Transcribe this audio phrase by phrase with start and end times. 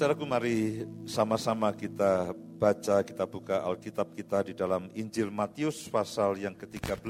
[0.00, 6.56] Saudaraku mari sama-sama kita baca, kita buka Alkitab kita di dalam Injil Matius pasal yang
[6.56, 7.04] ke-13.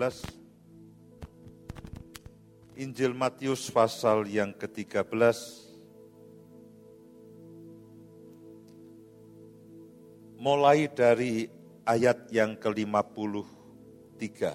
[2.82, 5.06] Injil Matius pasal yang ke-13.
[10.42, 11.46] Mulai dari
[11.87, 14.50] ayat yang ke-53.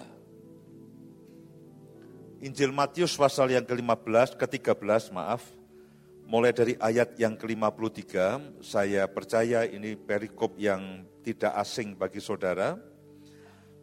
[2.43, 5.39] Injil Matius pasal yang ke-15, ke-13, maaf,
[6.25, 8.13] mulai dari ayat yang ke-53,
[8.61, 12.77] saya percaya ini perikop yang tidak asing bagi saudara.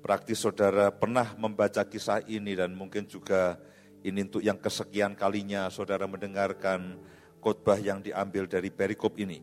[0.03, 3.55] Praktis saudara pernah membaca kisah ini dan mungkin juga
[4.03, 6.99] ini untuk yang kesekian kalinya saudara mendengarkan
[7.39, 9.38] khotbah yang diambil dari perikop ini.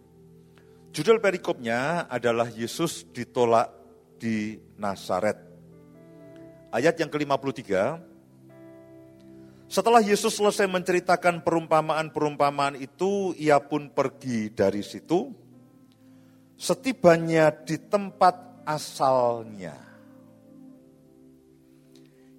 [0.92, 3.72] Judul perikopnya adalah Yesus ditolak
[4.20, 5.40] di Nazaret.
[6.76, 7.64] Ayat yang ke-53,
[9.70, 15.30] setelah Yesus selesai menceritakan perumpamaan-perumpamaan itu, ia pun pergi dari situ.
[16.58, 19.78] Setibanya di tempat asalnya.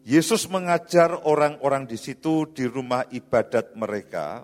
[0.02, 4.42] Yesus mengajar orang-orang di situ di rumah ibadat mereka.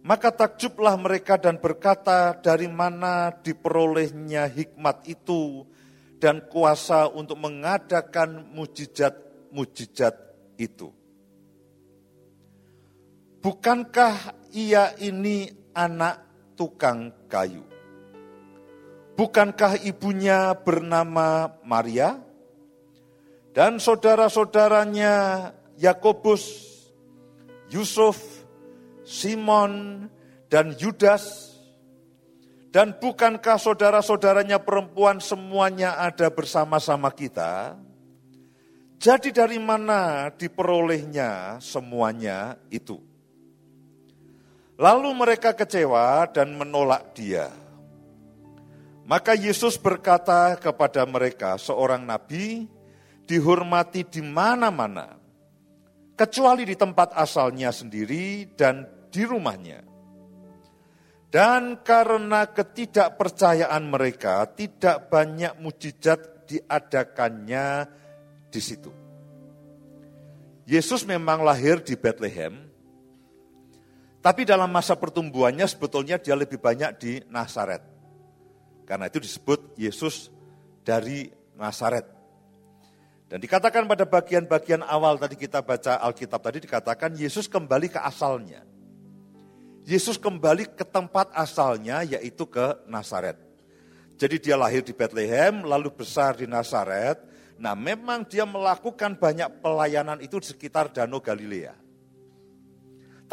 [0.00, 5.68] Maka takjublah mereka dan berkata, dari mana diperolehnya hikmat itu
[6.16, 10.16] dan kuasa untuk mengadakan mujizat-mujizat
[10.56, 11.03] itu.
[13.44, 17.60] Bukankah ia ini anak tukang kayu?
[19.20, 22.24] Bukankah ibunya bernama Maria?
[23.52, 26.40] Dan saudara-saudaranya Yakobus,
[27.68, 28.16] Yusuf,
[29.04, 30.08] Simon,
[30.48, 31.52] dan Yudas?
[32.72, 37.76] Dan bukankah saudara-saudaranya perempuan semuanya ada bersama-sama kita?
[38.96, 43.12] Jadi dari mana diperolehnya semuanya itu?
[44.74, 47.46] Lalu mereka kecewa dan menolak dia.
[49.04, 52.66] Maka Yesus berkata kepada mereka, seorang nabi
[53.28, 55.14] dihormati di mana-mana,
[56.18, 59.84] kecuali di tempat asalnya sendiri dan di rumahnya.
[61.30, 67.90] Dan karena ketidakpercayaan mereka, tidak banyak mujizat diadakannya
[68.50, 68.90] di situ.
[70.64, 72.73] Yesus memang lahir di Bethlehem,
[74.24, 77.84] tapi dalam masa pertumbuhannya sebetulnya dia lebih banyak di Nazaret.
[78.88, 80.32] Karena itu disebut Yesus
[80.80, 81.28] dari
[81.60, 82.08] Nazaret.
[83.28, 88.64] Dan dikatakan pada bagian-bagian awal tadi kita baca Alkitab tadi dikatakan Yesus kembali ke asalnya.
[89.84, 93.36] Yesus kembali ke tempat asalnya yaitu ke Nazaret.
[94.16, 97.20] Jadi dia lahir di Bethlehem lalu besar di Nazaret.
[97.60, 101.83] Nah memang dia melakukan banyak pelayanan itu di sekitar Danau Galilea.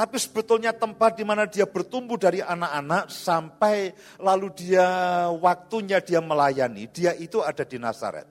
[0.02, 4.82] Tapi sebetulnya tempat di mana dia bertumbuh dari anak-anak sampai lalu dia
[5.30, 8.26] waktunya dia melayani, dia itu ada di Nazaret.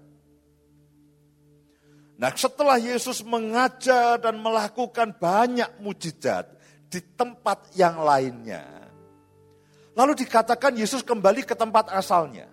[2.18, 6.50] Nah setelah Yesus mengajar dan melakukan banyak mujizat
[6.90, 8.66] di tempat yang lainnya.
[9.94, 12.50] Lalu dikatakan Yesus kembali ke tempat asalnya.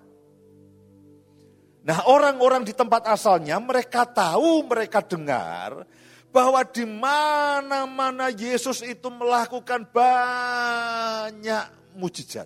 [1.90, 5.90] Nah orang-orang di tempat asalnya mereka tahu, mereka dengar
[6.38, 11.66] bahwa di mana-mana Yesus itu melakukan banyak
[11.98, 12.46] mujizat.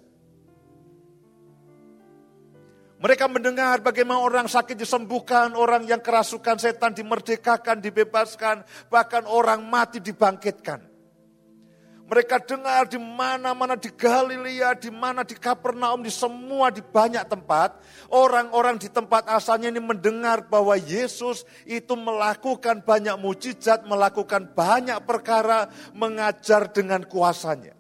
[3.02, 10.00] Mereka mendengar bagaimana orang sakit disembuhkan, orang yang kerasukan setan dimerdekakan, dibebaskan, bahkan orang mati
[10.00, 10.91] dibangkitkan.
[12.12, 17.80] Mereka dengar di mana-mana di Galilea, di mana di Kapernaum, di semua di banyak tempat.
[18.12, 25.72] Orang-orang di tempat asalnya ini mendengar bahwa Yesus itu melakukan banyak mujizat, melakukan banyak perkara,
[25.96, 27.80] mengajar dengan kuasanya.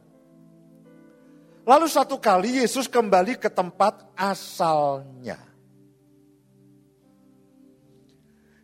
[1.67, 5.43] Lalu satu kali Yesus kembali ke tempat asalnya.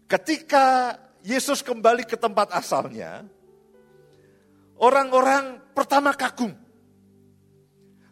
[0.08, 0.96] Ketika
[1.27, 3.27] Yesus kembali ke tempat asalnya,
[4.77, 6.50] Orang-orang pertama kagum.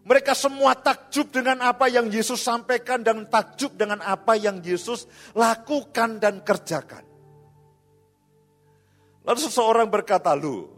[0.05, 6.21] Mereka semua takjub dengan apa yang Yesus sampaikan dan takjub dengan apa yang Yesus lakukan
[6.21, 7.01] dan kerjakan.
[9.25, 10.69] Lalu seseorang berkata, lu,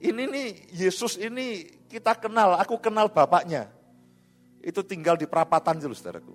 [0.00, 3.68] ini nih Yesus ini kita kenal, aku kenal bapaknya.
[4.64, 6.32] Itu tinggal di perapatan dulu saudaraku.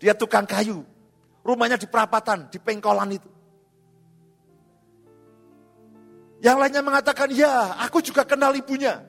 [0.00, 0.80] Dia tukang kayu,
[1.44, 3.35] rumahnya di perapatan, di pengkolan itu.
[6.44, 9.00] Yang lainnya mengatakan, ya aku juga kenal ibunya.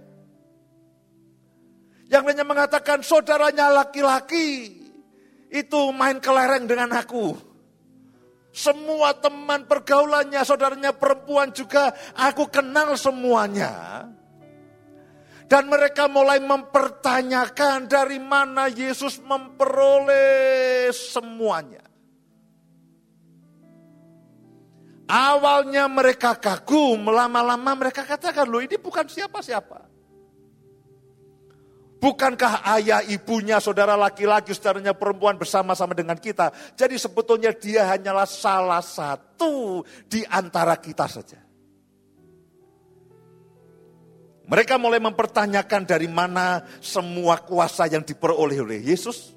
[2.07, 4.79] Yang lainnya mengatakan, saudaranya laki-laki
[5.51, 7.36] itu main kelereng dengan aku.
[8.51, 14.03] Semua teman pergaulannya, saudaranya perempuan juga, aku kenal semuanya.
[15.48, 21.87] Dan mereka mulai mempertanyakan dari mana Yesus memperoleh semuanya.
[25.07, 29.87] Awalnya mereka kagum, lama-lama mereka katakan, loh ini bukan siapa-siapa.
[31.97, 36.53] Bukankah ayah ibunya, saudara laki-laki, saudaranya perempuan bersama-sama dengan kita.
[36.75, 41.39] Jadi sebetulnya dia hanyalah salah satu di antara kita saja.
[44.47, 49.37] Mereka mulai mempertanyakan dari mana semua kuasa yang diperoleh oleh Yesus.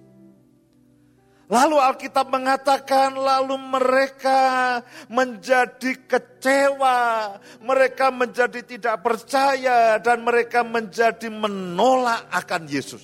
[1.50, 4.78] Lalu Alkitab mengatakan, lalu mereka
[5.11, 7.35] menjadi kecewa,
[7.66, 13.02] mereka menjadi tidak percaya, dan mereka menjadi menolak akan Yesus.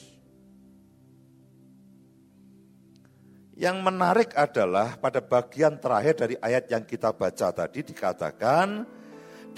[3.59, 8.87] Yang menarik adalah pada bagian terakhir dari ayat yang kita baca tadi dikatakan,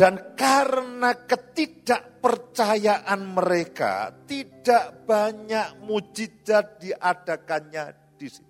[0.00, 8.47] dan karena ketidakpercayaan mereka, tidak banyak mujizat diadakannya di situ.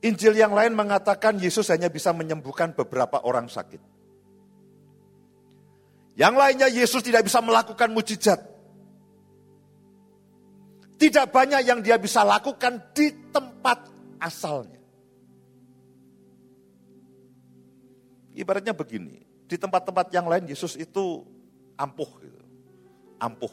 [0.00, 3.80] Injil yang lain mengatakan Yesus hanya bisa menyembuhkan beberapa orang sakit.
[6.16, 8.40] Yang lainnya Yesus tidak bisa melakukan mujizat.
[11.00, 13.88] Tidak banyak yang dia bisa lakukan di tempat
[14.20, 14.80] asalnya.
[18.36, 21.24] Ibaratnya begini, di tempat-tempat yang lain Yesus itu
[21.76, 22.40] ampuh gitu.
[23.20, 23.52] Ampuh.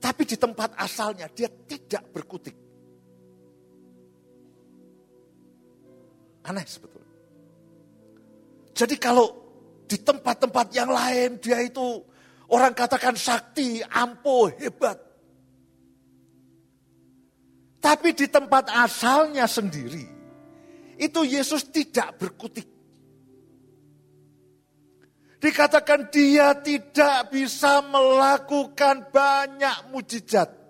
[0.00, 2.71] Tapi di tempat asalnya dia tidak berkutik.
[6.52, 7.16] Aneh sebetulnya.
[8.76, 9.32] Jadi kalau
[9.88, 12.04] di tempat-tempat yang lain dia itu
[12.52, 15.00] orang katakan sakti, ampuh, hebat.
[17.80, 20.06] Tapi di tempat asalnya sendiri,
[21.00, 22.68] itu Yesus tidak berkutik.
[25.42, 30.61] Dikatakan dia tidak bisa melakukan banyak mujizat.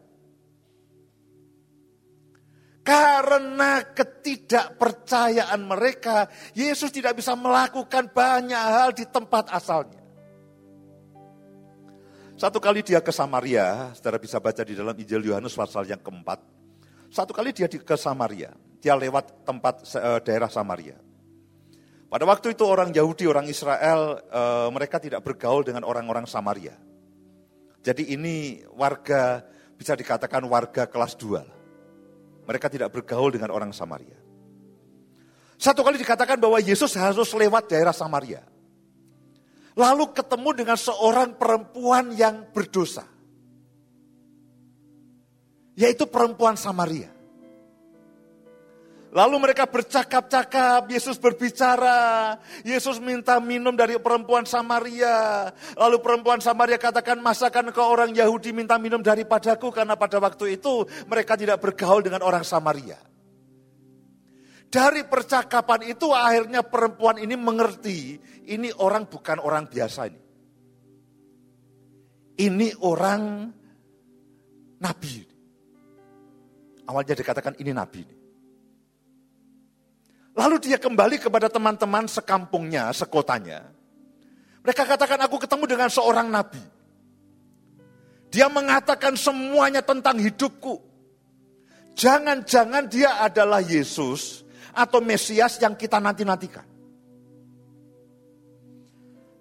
[2.82, 10.02] Karena ketidakpercayaan mereka, Yesus tidak bisa melakukan banyak hal di tempat asalnya.
[12.34, 16.42] Satu kali dia ke Samaria, saudara bisa baca di dalam Injil Yohanes pasal yang keempat.
[17.06, 18.50] Satu kali dia ke Samaria,
[18.82, 20.98] dia lewat tempat eh, daerah Samaria.
[22.10, 26.74] Pada waktu itu orang Yahudi, orang Israel, eh, mereka tidak bergaul dengan orang-orang Samaria.
[27.78, 29.46] Jadi ini warga,
[29.78, 31.61] bisa dikatakan warga kelas dua
[32.42, 34.18] mereka tidak bergaul dengan orang Samaria.
[35.60, 38.42] Satu kali dikatakan bahwa Yesus harus lewat daerah Samaria.
[39.78, 43.06] Lalu ketemu dengan seorang perempuan yang berdosa.
[45.78, 47.11] Yaitu perempuan Samaria.
[49.12, 52.32] Lalu mereka bercakap-cakap, Yesus berbicara,
[52.64, 55.52] Yesus minta minum dari perempuan Samaria.
[55.76, 60.88] Lalu perempuan Samaria katakan, masakan ke orang Yahudi minta minum daripadaku karena pada waktu itu
[61.12, 62.96] mereka tidak bergaul dengan orang Samaria.
[64.72, 68.16] Dari percakapan itu akhirnya perempuan ini mengerti,
[68.48, 70.22] ini orang bukan orang biasa ini.
[72.40, 73.52] Ini orang
[74.80, 75.16] nabi.
[76.88, 78.00] Awalnya dikatakan ini nabi.
[78.00, 78.21] Ini.
[80.32, 83.68] Lalu dia kembali kepada teman-teman sekampungnya, sekotanya.
[84.64, 86.62] Mereka katakan, aku ketemu dengan seorang nabi.
[88.32, 90.80] Dia mengatakan semuanya tentang hidupku.
[91.92, 94.40] Jangan-jangan dia adalah Yesus
[94.72, 96.64] atau Mesias yang kita nanti-nantikan.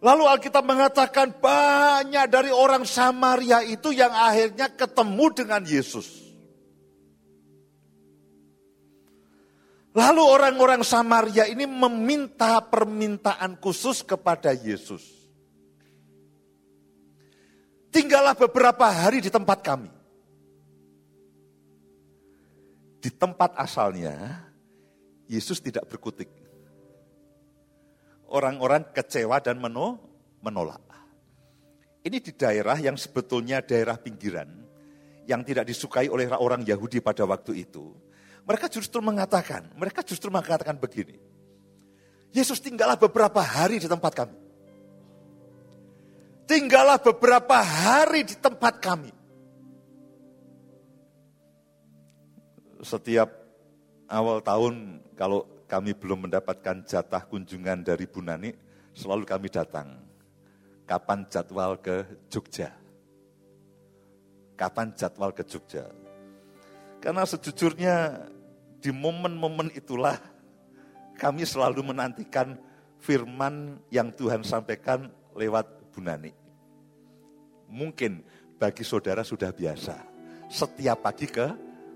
[0.02, 6.21] Lalu Alkitab mengatakan banyak dari orang Samaria itu yang akhirnya ketemu dengan Yesus.
[9.92, 15.04] Lalu orang-orang Samaria ini meminta permintaan khusus kepada Yesus.
[17.92, 19.92] Tinggallah beberapa hari di tempat kami.
[23.04, 24.48] Di tempat asalnya,
[25.28, 26.32] Yesus tidak berkutik.
[28.32, 30.88] Orang-orang kecewa dan menolak.
[32.00, 34.48] Ini di daerah yang sebetulnya daerah pinggiran,
[35.28, 37.92] yang tidak disukai oleh orang Yahudi pada waktu itu
[38.46, 41.18] mereka justru mengatakan, mereka justru mengatakan begini.
[42.32, 44.38] Yesus tinggallah beberapa hari di tempat kami.
[46.48, 49.12] Tinggallah beberapa hari di tempat kami.
[52.82, 53.30] Setiap
[54.10, 58.52] awal tahun kalau kami belum mendapatkan jatah kunjungan dari Bu Nani,
[58.92, 60.02] selalu kami datang.
[60.84, 62.76] Kapan jadwal ke Jogja?
[64.60, 65.88] Kapan jadwal ke Jogja?
[67.02, 68.30] Karena sejujurnya
[68.78, 70.22] di momen-momen itulah
[71.18, 72.58] kami selalu menantikan
[73.02, 76.32] firman yang Tuhan sampaikan lewat Bunani.
[77.68, 78.22] Mungkin
[78.62, 79.98] bagi saudara sudah biasa,
[80.46, 81.50] setiap pagi ke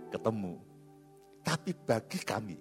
[0.10, 0.58] ketemu.
[1.46, 2.58] Tapi bagi kami,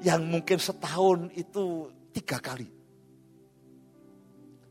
[0.00, 2.72] yang mungkin setahun itu tiga kali.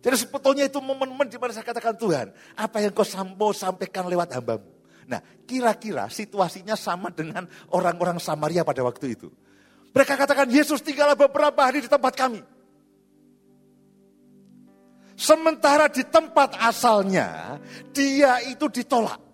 [0.01, 3.05] Jadi sebetulnya itu momen-momen di mana saya katakan Tuhan, apa yang kau
[3.37, 4.80] mau sampaikan lewat hambamu.
[5.07, 9.31] Nah kira-kira situasinya sama dengan orang-orang Samaria pada waktu itu.
[9.91, 12.41] Mereka katakan Yesus tinggallah beberapa hari di tempat kami.
[15.15, 17.61] Sementara di tempat asalnya
[17.93, 19.30] dia itu ditolak.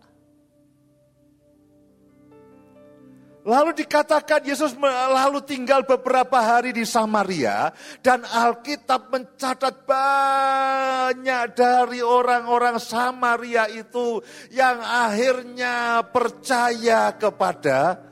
[3.48, 7.72] Lalu dikatakan Yesus lalu tinggal beberapa hari di Samaria
[8.04, 14.20] dan Alkitab mencatat banyak dari orang-orang Samaria itu
[14.52, 18.04] yang akhirnya percaya kepada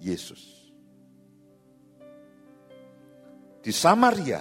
[0.00, 0.72] Yesus.
[3.60, 4.40] Di Samaria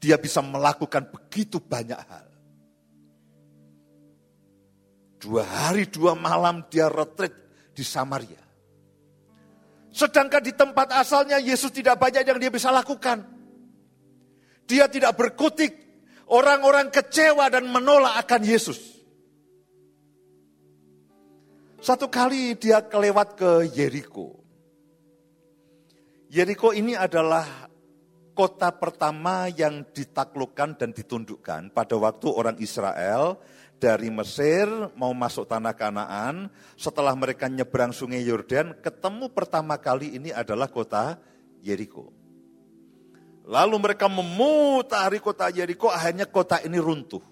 [0.00, 2.28] dia bisa melakukan begitu banyak hal.
[5.20, 7.36] Dua hari dua malam dia retreat
[7.76, 8.47] di Samaria.
[9.98, 13.26] Sedangkan di tempat asalnya Yesus tidak banyak yang dia bisa lakukan.
[14.70, 15.74] Dia tidak berkutik.
[16.30, 18.78] Orang-orang kecewa dan menolak akan Yesus.
[21.82, 24.38] Satu kali dia kelewat ke Yeriko.
[26.30, 27.66] Yeriko ini adalah
[28.38, 33.40] kota pertama yang ditaklukkan dan ditundukkan pada waktu orang Israel
[33.78, 34.66] dari Mesir
[34.98, 41.16] mau masuk tanah Kanaan, setelah mereka nyebrang sungai Yordan, ketemu pertama kali ini adalah kota
[41.62, 42.10] Yeriko.
[43.48, 47.22] Lalu mereka memutari kota Yeriko, akhirnya kota ini runtuh.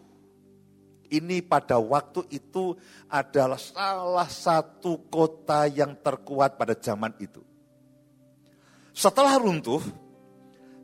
[1.06, 2.74] Ini pada waktu itu
[3.06, 7.44] adalah salah satu kota yang terkuat pada zaman itu.
[8.96, 9.78] Setelah runtuh,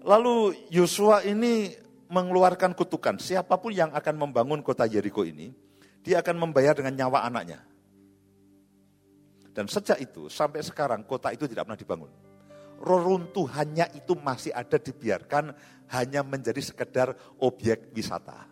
[0.04, 1.81] lalu Yosua ini
[2.12, 3.16] mengeluarkan kutukan.
[3.16, 5.48] Siapa pun yang akan membangun kota Yeriko ini,
[6.04, 7.64] dia akan membayar dengan nyawa anaknya.
[9.52, 12.12] Dan sejak itu sampai sekarang kota itu tidak pernah dibangun.
[12.82, 15.56] Reruntuhannya itu masih ada dibiarkan
[15.92, 18.48] hanya menjadi sekedar objek wisata.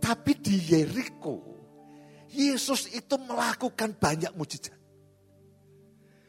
[0.00, 1.36] Tapi di Yeriko,
[2.32, 4.76] Yesus itu melakukan banyak mujizat.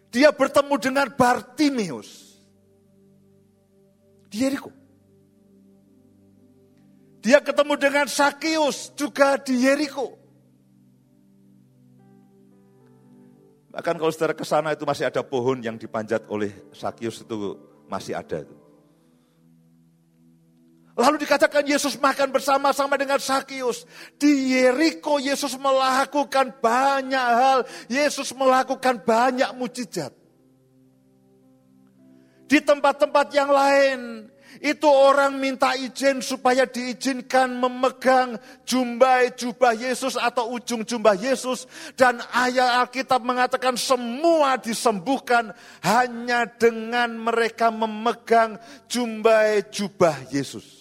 [0.08, 2.40] Dia bertemu dengan Bartimius
[4.32, 4.77] di Yeriko.
[7.28, 10.16] Dia ketemu dengan Sakius juga di Yeriko.
[13.76, 17.60] Bahkan kalau saudara ke sana itu masih ada pohon yang dipanjat oleh Sakius itu
[17.92, 18.48] masih ada.
[20.96, 23.84] Lalu dikatakan Yesus makan bersama-sama dengan Sakius.
[24.16, 27.60] Di Yeriko Yesus melakukan banyak hal.
[27.92, 30.16] Yesus melakukan banyak mujizat.
[32.48, 34.32] Di tempat-tempat yang lain,
[34.62, 41.66] itu orang minta izin supaya diizinkan memegang jumbai jubah Yesus atau ujung jubah Yesus.
[41.98, 50.77] Dan ayat Alkitab mengatakan semua disembuhkan hanya dengan mereka memegang jumbai jubah Yesus.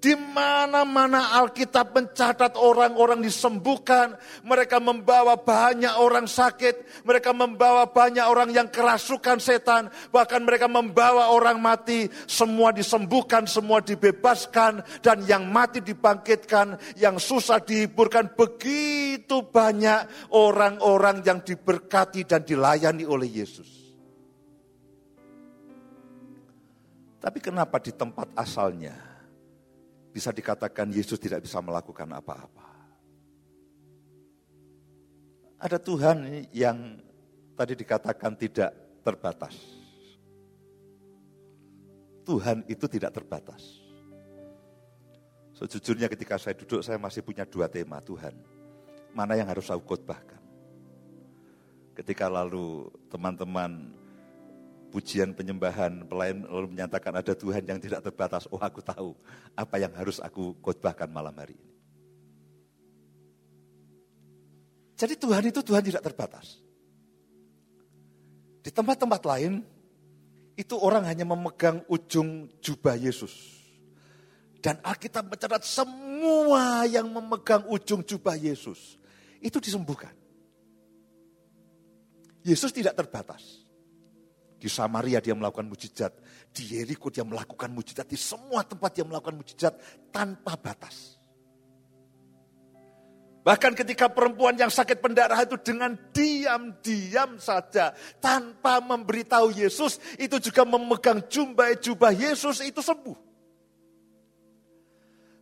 [0.00, 4.16] Di mana-mana Alkitab mencatat orang-orang disembuhkan,
[4.48, 11.28] mereka membawa banyak orang sakit, mereka membawa banyak orang yang kerasukan setan, bahkan mereka membawa
[11.28, 18.32] orang mati, semua disembuhkan, semua dibebaskan, dan yang mati dibangkitkan, yang susah dihiburkan.
[18.32, 23.68] Begitu banyak orang-orang yang diberkati dan dilayani oleh Yesus.
[27.20, 29.09] Tapi kenapa di tempat asalnya
[30.10, 32.66] bisa dikatakan Yesus tidak bisa melakukan apa-apa.
[35.60, 36.98] Ada Tuhan yang
[37.54, 38.72] tadi dikatakan tidak
[39.04, 39.54] terbatas.
[42.24, 43.80] Tuhan itu tidak terbatas.
[45.60, 48.32] Sejujurnya ketika saya duduk saya masih punya dua tema Tuhan.
[49.12, 50.40] Mana yang harus aku khotbahkan.
[51.92, 53.92] Ketika lalu teman-teman
[54.90, 58.50] pujian penyembahan, pelayan lalu menyatakan ada Tuhan yang tidak terbatas.
[58.50, 59.14] Oh aku tahu
[59.54, 61.74] apa yang harus aku khotbahkan malam hari ini.
[64.98, 66.60] Jadi Tuhan itu Tuhan tidak terbatas.
[68.60, 69.64] Di tempat-tempat lain,
[70.60, 73.32] itu orang hanya memegang ujung jubah Yesus.
[74.60, 79.00] Dan Alkitab mencatat semua yang memegang ujung jubah Yesus,
[79.40, 80.12] itu disembuhkan.
[82.44, 83.69] Yesus tidak terbatas.
[84.60, 86.12] Di Samaria dia melakukan mujizat.
[86.52, 88.04] Di Yeriko dia melakukan mujizat.
[88.04, 89.72] Di semua tempat dia melakukan mujizat
[90.12, 91.16] tanpa batas.
[93.40, 100.68] Bahkan ketika perempuan yang sakit pendarahan itu dengan diam-diam saja tanpa memberitahu Yesus itu juga
[100.68, 103.16] memegang jubah-jubah Yesus itu sembuh.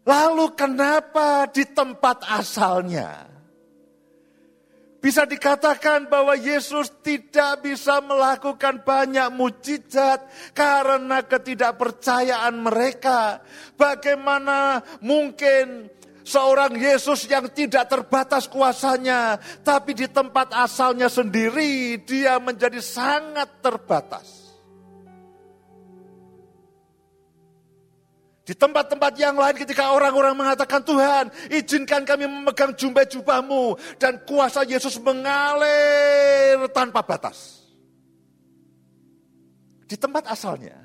[0.06, 3.37] Lalu kenapa di tempat asalnya
[4.98, 13.38] bisa dikatakan bahwa Yesus tidak bisa melakukan banyak mujizat karena ketidakpercayaan mereka.
[13.78, 15.86] Bagaimana mungkin
[16.26, 24.47] seorang Yesus yang tidak terbatas kuasanya, tapi di tempat asalnya sendiri dia menjadi sangat terbatas.
[28.48, 33.76] Di tempat-tempat yang lain ketika orang-orang mengatakan Tuhan izinkan kami memegang jubah-jubahmu.
[34.00, 37.60] Dan kuasa Yesus mengalir tanpa batas.
[39.84, 40.80] Di tempat asalnya.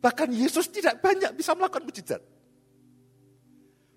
[0.00, 2.24] Bahkan Yesus tidak banyak bisa melakukan mujizat.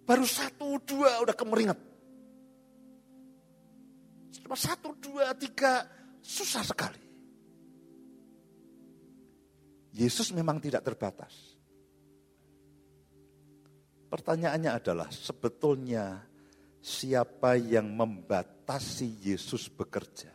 [0.03, 1.79] Baru satu dua udah kemeringat.
[4.35, 5.87] Cuma satu dua tiga
[6.19, 6.99] susah sekali.
[9.95, 11.54] Yesus memang tidak terbatas.
[14.15, 16.23] Pertanyaannya adalah sebetulnya
[16.79, 20.31] siapa yang membatasi Yesus bekerja?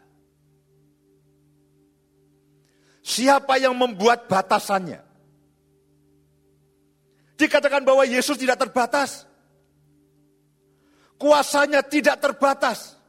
[3.00, 5.00] Siapa yang membuat batasannya?
[7.40, 9.24] Dikatakan bahwa Yesus tidak terbatas.
[11.16, 13.00] Kuasanya tidak terbatas.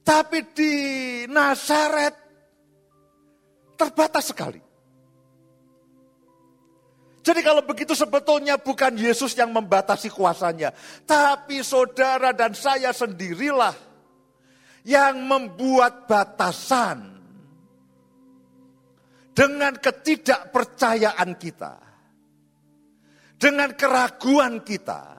[0.00, 0.72] Tapi di
[1.28, 2.16] Nazaret
[3.76, 4.65] terbatas sekali.
[7.26, 10.70] Jadi kalau begitu sebetulnya bukan Yesus yang membatasi kuasanya.
[11.02, 13.74] Tapi saudara dan saya sendirilah
[14.86, 17.18] yang membuat batasan.
[19.34, 21.74] Dengan ketidakpercayaan kita.
[23.34, 25.18] Dengan keraguan kita.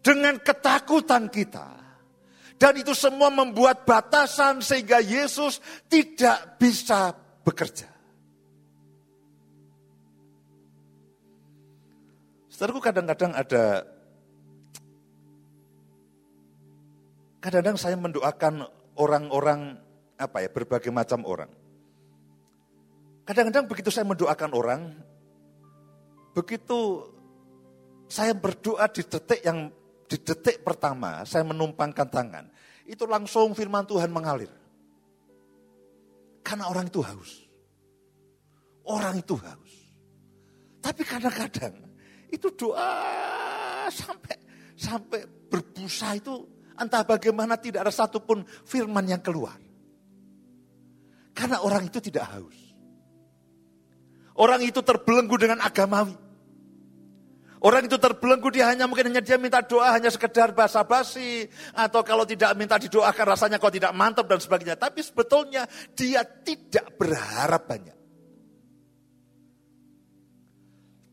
[0.00, 1.68] Dengan ketakutan kita.
[2.56, 7.12] Dan itu semua membuat batasan sehingga Yesus tidak bisa
[7.44, 7.93] bekerja.
[12.54, 13.82] Saudaraku kadang-kadang ada,
[17.42, 18.62] kadang-kadang saya mendoakan
[18.94, 19.74] orang-orang,
[20.14, 21.50] apa ya, berbagai macam orang.
[23.26, 24.94] Kadang-kadang begitu saya mendoakan orang,
[26.30, 27.10] begitu
[28.06, 29.74] saya berdoa di detik yang
[30.06, 32.54] di detik pertama saya menumpangkan tangan,
[32.86, 34.54] itu langsung firman Tuhan mengalir.
[36.46, 37.50] Karena orang itu haus.
[38.86, 39.74] Orang itu haus.
[40.78, 41.83] Tapi kadang-kadang
[42.34, 42.90] itu doa
[43.88, 44.36] sampai
[44.74, 46.34] sampai berbusa itu
[46.74, 49.56] entah bagaimana tidak ada satupun firman yang keluar.
[51.34, 52.58] Karena orang itu tidak haus.
[54.34, 56.14] Orang itu terbelenggu dengan agamawi.
[57.64, 62.28] Orang itu terbelenggu dia hanya mungkin hanya dia minta doa hanya sekedar basa-basi atau kalau
[62.28, 64.76] tidak minta didoakan rasanya kau tidak mantap dan sebagainya.
[64.76, 65.64] Tapi sebetulnya
[65.96, 68.03] dia tidak berharap banyak.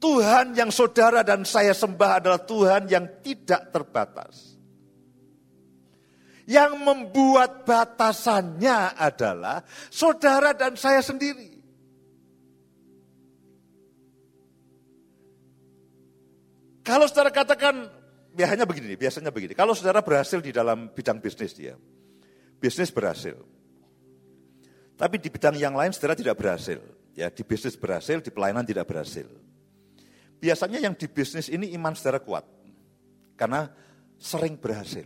[0.02, 4.58] Tuhan yang saudara dan saya sembah adalah Tuhan yang tidak terbatas.
[6.50, 9.62] Yang membuat batasannya adalah
[9.94, 11.54] saudara dan saya sendiri.
[16.82, 17.86] Kalau saudara katakan,
[18.34, 19.54] biasanya begini, biasanya begini.
[19.54, 21.78] Kalau saudara berhasil di dalam bidang bisnis dia,
[22.58, 23.38] bisnis berhasil.
[24.98, 26.82] Tapi di bidang yang lain saudara tidak berhasil.
[27.14, 29.30] Ya, di bisnis berhasil, di pelayanan tidak berhasil.
[30.42, 32.42] Biasanya yang di bisnis ini iman saudara kuat.
[33.38, 33.70] Karena
[34.18, 35.06] sering berhasil.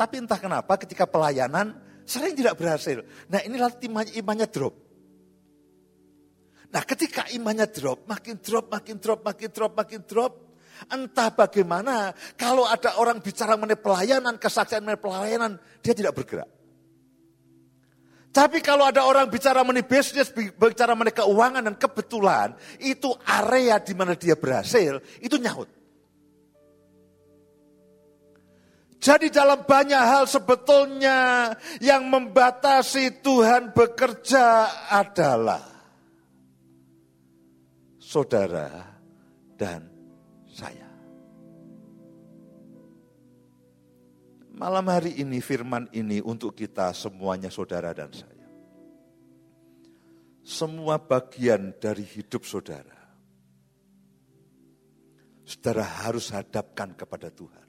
[0.00, 1.76] Tapi entah kenapa ketika pelayanan
[2.08, 3.04] sering tidak berhasil.
[3.28, 4.74] Nah inilah imannya, imannya drop.
[6.72, 10.32] Nah ketika imannya drop, makin drop, makin drop, makin drop, makin drop.
[10.88, 15.52] Entah bagaimana kalau ada orang bicara mengenai pelayanan, kesaksian mengenai pelayanan,
[15.84, 16.48] dia tidak bergerak.
[18.30, 23.90] Tapi kalau ada orang bicara mengenai bisnis, bicara mengenai keuangan dan kebetulan, itu area di
[23.98, 25.66] mana dia berhasil, itu nyaut.
[29.00, 31.50] Jadi dalam banyak hal sebetulnya
[31.82, 35.64] yang membatasi Tuhan bekerja adalah
[37.98, 38.94] saudara
[39.58, 39.89] dan
[44.60, 48.44] Malam hari ini firman ini untuk kita semuanya saudara dan saya.
[50.44, 53.16] Semua bagian dari hidup saudara.
[55.48, 57.68] Saudara harus hadapkan kepada Tuhan.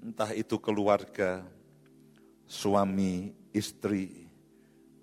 [0.00, 1.44] Entah itu keluarga,
[2.48, 4.24] suami, istri,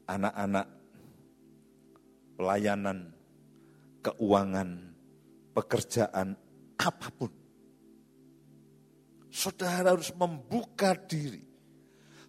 [0.09, 0.73] anak-anak,
[2.33, 3.13] pelayanan,
[4.01, 4.69] keuangan,
[5.53, 6.33] pekerjaan,
[6.81, 7.42] apa pun
[9.33, 11.41] saudara harus membuka diri.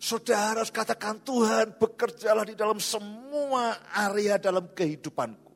[0.00, 5.52] Saudara harus katakan Tuhan bekerjalah di dalam semua area dalam kehidupanku.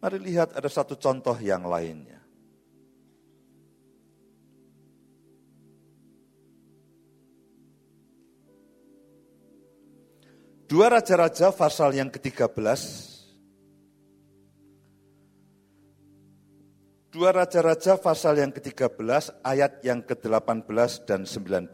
[0.00, 2.16] Mari lihat ada satu contoh yang lainnya.
[10.68, 13.07] Dua Raja-Raja pasal yang ke-13.
[17.18, 21.66] Dua Raja-Raja pasal yang ke-13 ayat yang ke-18 dan 19.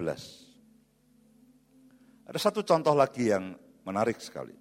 [2.25, 3.53] Ada satu contoh lagi yang
[3.85, 4.57] menarik sekali.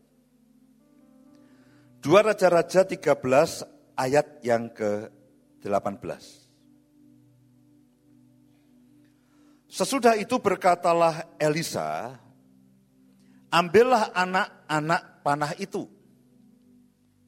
[2.04, 3.15] Dua Raja-Raja 13
[3.96, 6.04] ayat yang ke-18.
[9.72, 12.12] Sesudah itu berkatalah Elisa,
[13.56, 15.88] ambillah anak-anak panah itu.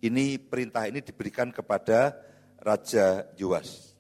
[0.04, 2.25] Ini perintah ini diberikan kepada
[2.66, 3.94] Raja Yoas.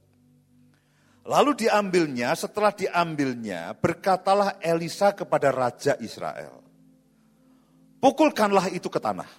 [1.25, 6.65] Lalu diambilnya, setelah diambilnya, berkatalah Elisa kepada Raja Israel.
[8.01, 9.29] Pukulkanlah itu ke tanah.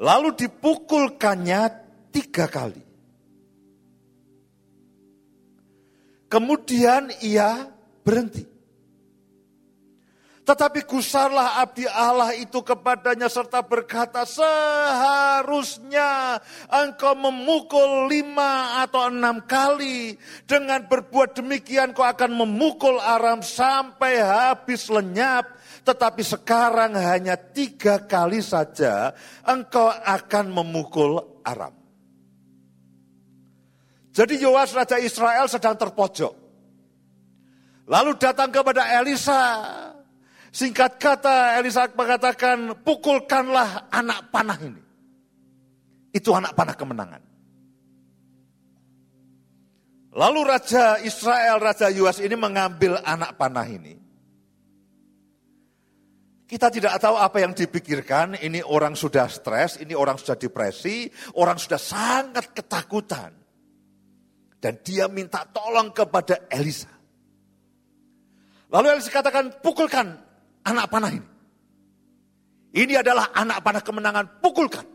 [0.00, 1.60] Lalu dipukulkannya
[2.12, 2.80] tiga kali.
[6.32, 7.68] Kemudian ia
[8.00, 8.51] berhenti.
[10.52, 16.36] Tetapi gusarlah abdi Allah itu kepadanya serta berkata, seharusnya
[16.68, 20.12] engkau memukul lima atau enam kali.
[20.44, 25.56] Dengan berbuat demikian kau akan memukul Aram sampai habis lenyap.
[25.88, 29.16] Tetapi sekarang hanya tiga kali saja
[29.48, 31.72] engkau akan memukul Aram.
[34.12, 36.36] Jadi Yoas Raja Israel sedang terpojok.
[37.88, 39.40] Lalu datang kepada Elisa
[40.52, 44.82] Singkat kata Elisa mengatakan pukulkanlah anak panah ini.
[46.12, 47.22] Itu anak panah kemenangan.
[50.12, 53.96] Lalu Raja Israel, Raja Yuas ini mengambil anak panah ini.
[56.44, 61.08] Kita tidak tahu apa yang dipikirkan, ini orang sudah stres, ini orang sudah depresi,
[61.40, 63.32] orang sudah sangat ketakutan.
[64.60, 66.92] Dan dia minta tolong kepada Elisa.
[68.68, 70.12] Lalu Elisa katakan, pukulkan
[70.66, 71.28] anak panah ini.
[72.72, 74.86] Ini adalah anak panah kemenangan, pukulkan.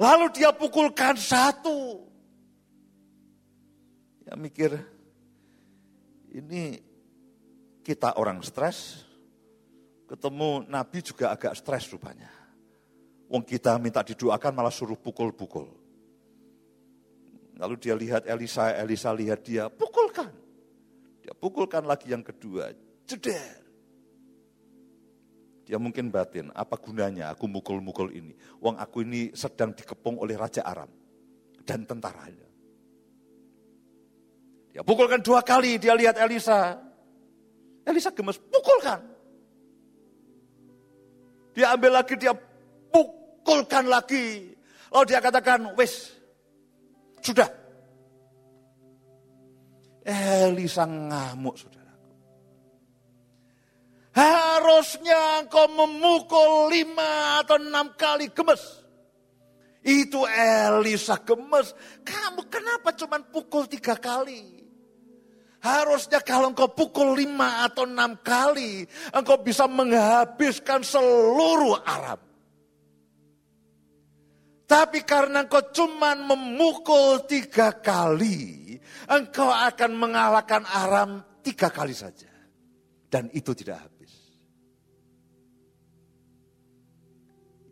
[0.00, 2.02] Lalu dia pukulkan satu.
[4.24, 4.74] Ya mikir,
[6.32, 6.80] ini
[7.84, 9.04] kita orang stres,
[10.08, 12.32] ketemu Nabi juga agak stres rupanya.
[13.28, 15.68] Wong kita minta didoakan malah suruh pukul-pukul.
[17.54, 20.32] Lalu dia lihat Elisa, Elisa lihat dia, pukulkan.
[21.22, 22.72] Dia pukulkan lagi yang kedua,
[23.04, 23.64] Jeder.
[25.64, 28.36] Dia mungkin batin, apa gunanya aku mukul-mukul ini.
[28.60, 30.92] Uang aku ini sedang dikepung oleh Raja Aram
[31.64, 32.48] dan tentaranya.
[34.76, 36.76] Dia pukulkan dua kali, dia lihat Elisa.
[37.84, 39.00] Elisa gemes, pukulkan.
[41.54, 42.34] Dia ambil lagi, dia
[42.90, 44.52] pukulkan lagi.
[44.90, 46.18] Lalu dia katakan, wes,
[47.22, 47.46] sudah.
[50.04, 51.83] Elisa ngamuk, sudah.
[54.14, 58.62] Harusnya engkau memukul lima atau enam kali gemes.
[59.82, 61.74] Itu Elisa gemes.
[62.06, 64.64] Kamu kenapa cuma pukul tiga kali?
[65.64, 72.20] Harusnya kalau engkau pukul lima atau enam kali, engkau bisa menghabiskan seluruh Arab.
[74.64, 78.78] Tapi karena engkau cuma memukul tiga kali,
[79.10, 82.30] engkau akan mengalahkan Aram tiga kali saja.
[83.08, 83.93] Dan itu tidak habis.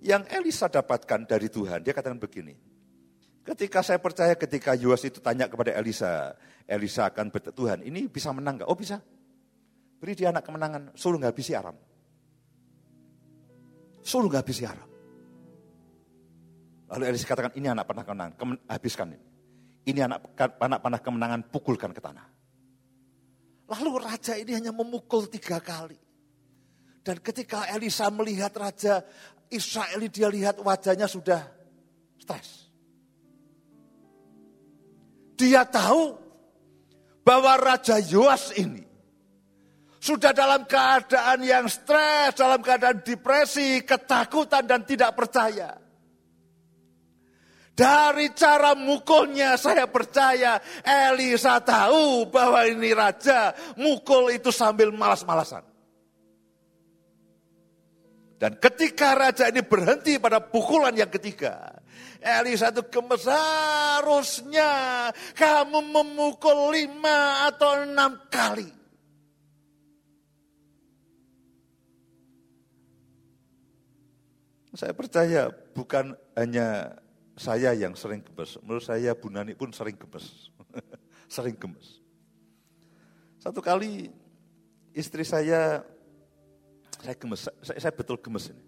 [0.02, 2.58] Yang Elisa dapatkan dari Tuhan, dia katakan begini.
[3.42, 6.34] Ketika saya percaya ketika Yoas itu tanya kepada Elisa,
[6.66, 8.68] Elisa akan berkata, Tuhan ini bisa menang gak?
[8.70, 8.98] Oh bisa.
[10.02, 11.78] Beri dia anak kemenangan, suruh nggak habisi Aram.
[14.02, 14.90] Suruh nggak habisi Aram.
[16.90, 19.26] Lalu Elisa katakan, ini anak panah kemenangan, habiskan ini.
[19.86, 22.26] Ini anak, anak panah kemenangan, pukulkan ke tanah.
[23.70, 25.98] Lalu raja ini hanya memukul tiga kali.
[27.02, 29.02] Dan ketika Elisa melihat raja
[29.52, 31.44] Israel dia lihat wajahnya sudah
[32.18, 32.72] stres.
[35.36, 36.16] Dia tahu
[37.22, 38.82] bahwa Raja Yoas ini
[40.02, 45.78] sudah dalam keadaan yang stres, dalam keadaan depresi, ketakutan dan tidak percaya.
[47.72, 55.71] Dari cara mukulnya saya percaya Elisa tahu bahwa ini raja mukul itu sambil malas-malasan.
[58.42, 61.78] Dan ketika raja ini berhenti pada pukulan yang ketiga,
[62.18, 64.70] Elisa itu gemes harusnya
[65.38, 68.66] kamu memukul lima atau enam kali.
[74.74, 75.46] Saya percaya
[75.78, 76.98] bukan hanya
[77.38, 78.59] saya yang sering gemes.
[78.66, 80.50] Menurut saya Bu Nani pun sering gemes.
[81.38, 82.02] sering gemes.
[83.38, 84.11] Satu kali
[84.98, 85.87] istri saya,
[87.02, 88.62] saya gemes, saya, saya betul gemes ini.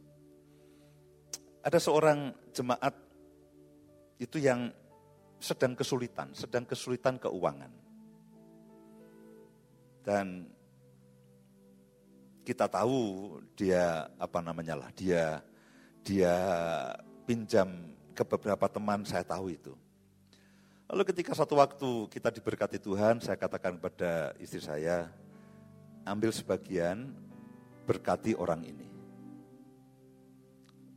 [1.63, 2.93] Ada seorang jemaat
[4.19, 4.69] itu yang
[5.39, 7.73] sedang kesulitan, sedang kesulitan keuangan.
[10.05, 10.51] Dan
[12.45, 15.41] kita tahu dia apa namanya lah, dia
[16.05, 16.35] dia
[17.25, 17.71] pinjam
[18.13, 19.73] ke beberapa teman, saya tahu itu.
[20.85, 25.09] Lalu ketika satu waktu kita diberkati Tuhan, saya katakan kepada istri saya,
[26.05, 27.17] ambil sebagian,
[27.85, 28.89] berkati orang ini.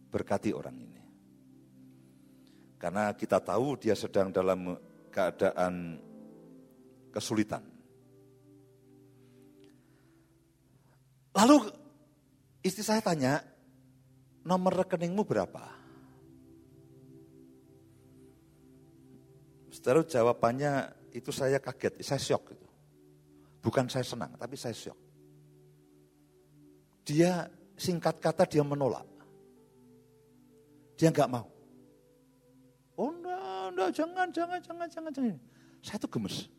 [0.08, 1.04] Berkati orang ini.
[2.80, 4.78] Karena kita tahu dia sedang dalam
[5.12, 5.97] keadaan
[7.12, 7.65] kesulitan.
[11.38, 11.69] Lalu
[12.65, 13.41] istri saya tanya,
[14.45, 15.78] nomor rekeningmu berapa?
[19.69, 20.73] Setelah jawabannya
[21.13, 22.43] itu saya kaget, saya syok.
[22.54, 22.67] Gitu.
[23.62, 25.07] Bukan saya senang, tapi saya syok.
[27.08, 27.48] Dia
[27.80, 29.08] singkat kata dia menolak.
[31.00, 31.48] Dia nggak mau.
[33.00, 35.39] Oh enggak, enggak, jangan, jangan, jangan, jangan, jangan.
[35.80, 36.52] Saya tuh gemes.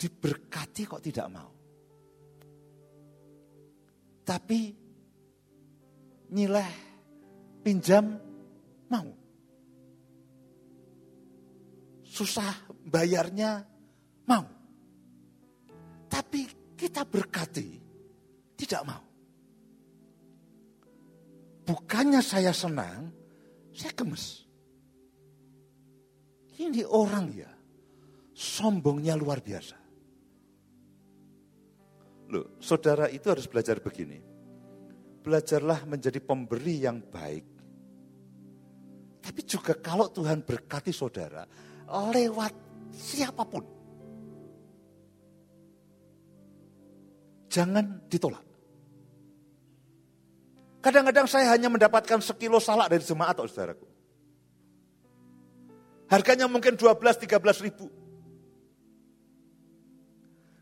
[0.00, 1.50] Diberkati kok tidak mau.
[4.22, 4.60] Tapi
[6.32, 6.70] nyileh,
[7.60, 8.16] pinjam,
[8.86, 9.10] mau.
[12.06, 12.54] Susah
[12.86, 13.66] bayarnya,
[14.30, 14.46] mau.
[16.06, 16.46] Tapi
[16.78, 17.81] kita berkati,
[18.62, 19.02] tidak mau.
[21.62, 23.10] Bukannya saya senang,
[23.74, 24.46] saya gemes.
[26.58, 27.50] Ini orang ya,
[28.34, 29.78] sombongnya luar biasa.
[32.32, 34.32] Loh, saudara itu harus belajar begini
[35.22, 37.46] belajarlah menjadi pemberi yang baik.
[39.22, 41.46] Tapi juga kalau Tuhan berkati saudara,
[41.86, 42.52] lewat
[42.90, 43.64] siapa pun.
[47.46, 48.42] Jangan ditolak.
[50.82, 53.86] Kadang-kadang saya hanya mendapatkan sekilo salak dari jemaat atau saudaraku.
[56.10, 57.86] Harganya mungkin 12-13 ribu.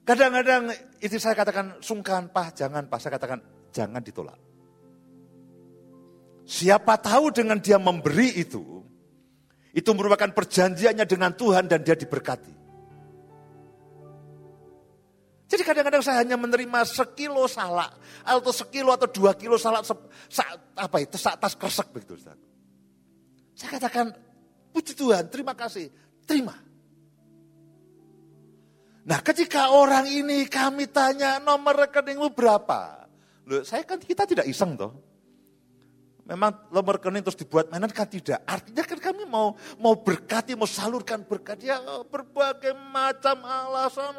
[0.04, 3.00] Kadang-kadang itu saya katakan sungkan, pak, jangan, pak.
[3.00, 3.40] Saya katakan
[3.72, 4.36] jangan ditolak.
[6.44, 8.84] Siapa tahu dengan dia memberi itu,
[9.72, 12.59] itu merupakan perjanjiannya dengan Tuhan dan dia diberkati.
[15.50, 17.90] Jadi kadang-kadang saya hanya menerima sekilo salak,
[18.22, 19.94] atau sekilo atau dua kilo salak, se,
[20.30, 20.46] sa,
[20.78, 22.14] apa itu, tas kresek begitu.
[22.14, 22.38] Ustaz.
[23.58, 24.14] Saya katakan,
[24.70, 25.90] puji Tuhan, terima kasih,
[26.22, 26.54] terima.
[29.10, 33.10] Nah ketika orang ini kami tanya nomor rekeningmu berapa?
[33.50, 35.09] Loh, saya kan kita tidak iseng toh
[36.26, 38.40] memang nomor rekening terus dibuat mainan kan tidak.
[38.44, 41.62] Artinya kan kami mau mau berkati, mau salurkan berkat.
[41.64, 44.14] Ya berbagai macam alasan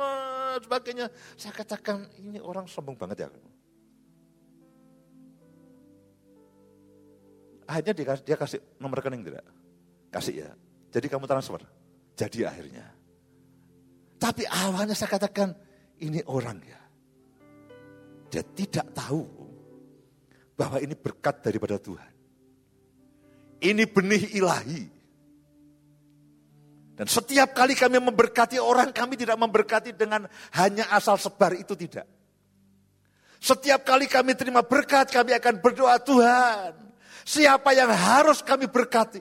[0.63, 1.07] sebagainya.
[1.35, 3.29] Saya katakan ini orang sombong banget ya.
[7.71, 9.47] Akhirnya dia, dia kasih nomor rekening tidak?
[10.11, 10.49] Kasih ya.
[10.91, 11.63] Jadi kamu transfer.
[12.19, 12.83] Jadi akhirnya.
[14.19, 15.55] Tapi awalnya saya katakan
[16.03, 16.81] ini orang ya.
[18.27, 19.40] Dia tidak tahu
[20.61, 22.13] bahwa ini berkat daripada Tuhan.
[23.65, 24.83] Ini benih ilahi.
[26.93, 32.05] Dan setiap kali kami memberkati orang, kami tidak memberkati dengan hanya asal sebar itu tidak.
[33.41, 36.77] Setiap kali kami terima berkat, kami akan berdoa Tuhan.
[37.25, 39.17] Siapa yang harus kami berkati?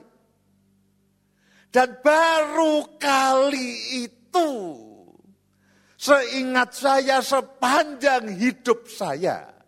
[1.73, 4.49] Dan baru kali itu,
[5.97, 9.60] seingat saya sepanjang hidup saya,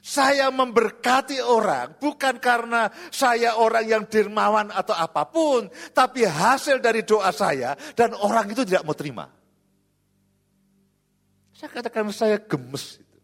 [0.00, 7.04] saya memberkati orang bukan karena saya orang yang dermawan atau apa pun, tapi hasil dari
[7.04, 9.28] doa saya dan orang itu tidak mau terima.
[11.52, 13.18] Saya katakan saya gemes itu.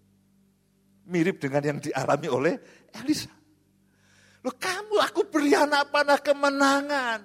[1.09, 2.55] Mirip dengan yang dialami oleh
[2.93, 3.33] Elisa.
[4.45, 7.21] Loh kamu aku beri anak panah kemenangan.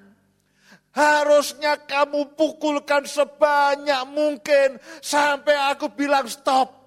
[0.96, 6.81] Harusnya kamu pukulkan sebanyak mungkin sampai aku bilang stop.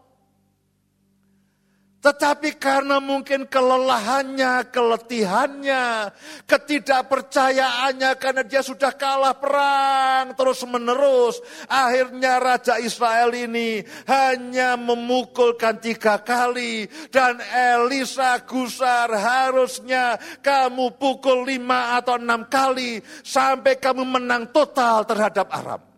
[2.05, 6.13] Tetapi karena mungkin kelelahannya, keletihannya,
[6.45, 11.41] ketidakpercayaannya karena dia sudah kalah perang terus menerus.
[11.65, 16.85] Akhirnya Raja Israel ini hanya memukulkan tiga kali.
[17.09, 23.01] Dan Elisa gusar harusnya kamu pukul lima atau enam kali.
[23.25, 25.94] Sampai kamu menang total terhadap Aram.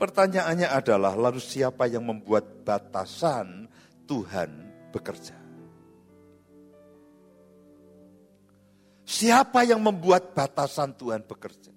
[0.00, 3.68] Pertanyaannya adalah lalu siapa yang membuat batasan
[4.08, 4.48] Tuhan
[4.88, 5.36] bekerja?
[9.04, 11.69] Siapa yang membuat batasan Tuhan bekerja?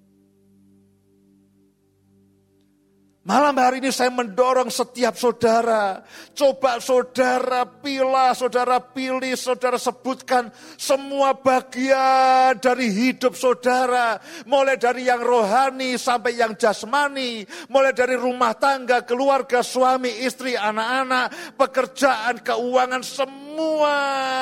[3.23, 6.03] Malam hari ini saya mendorong setiap saudara.
[6.35, 14.19] Coba saudara pilih, saudara pilih, saudara sebutkan semua bagian dari hidup saudara.
[14.43, 17.47] Mulai dari yang rohani sampai yang jasmani.
[17.71, 23.95] Mulai dari rumah tangga, keluarga, suami, istri, anak-anak, pekerjaan, keuangan, semua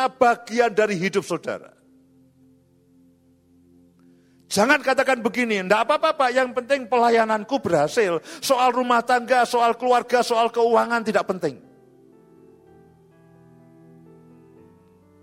[0.10, 1.81] bagian dari hidup saudara.
[4.52, 8.20] Jangan katakan begini, enggak apa-apa Pak, yang penting pelayananku berhasil.
[8.44, 11.56] Soal rumah tangga, soal keluarga, soal keuangan tidak penting.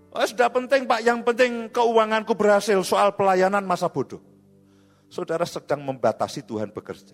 [0.09, 4.17] Oh, sudah penting Pak, yang penting keuanganku berhasil, soal pelayanan masa bodoh.
[5.13, 7.13] Saudara sedang membatasi Tuhan bekerja.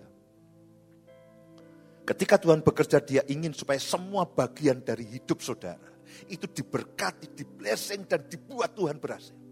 [2.08, 5.92] Ketika Tuhan bekerja, dia ingin supaya semua bagian dari hidup saudara
[6.32, 9.45] itu diberkati, di blessing dan dibuat Tuhan berhasil.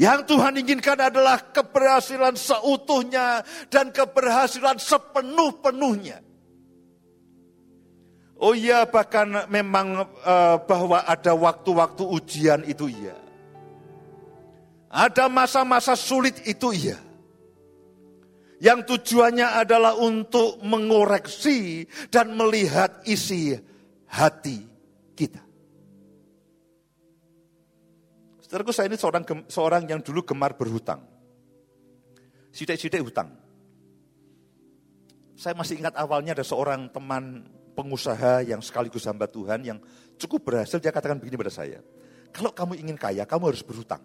[0.00, 6.24] Yang Tuhan inginkan adalah keberhasilan seutuhnya dan keberhasilan sepenuh-penuhnya.
[8.40, 13.12] Oh iya, bahkan memang uh, bahwa ada waktu-waktu ujian itu iya.
[14.88, 16.96] Ada masa-masa sulit itu iya.
[18.56, 23.52] Yang tujuannya adalah untuk mengoreksi dan melihat isi
[24.08, 24.64] hati
[25.12, 25.49] kita.
[28.50, 31.06] Saudaraku saya ini seorang seorang yang dulu gemar berhutang.
[32.50, 33.30] Sidik-sidik hutang.
[35.38, 37.46] Saya masih ingat awalnya ada seorang teman
[37.78, 39.78] pengusaha yang sekaligus hamba Tuhan yang
[40.18, 41.78] cukup berhasil, dia katakan begini pada saya.
[42.34, 44.02] Kalau kamu ingin kaya, kamu harus berhutang.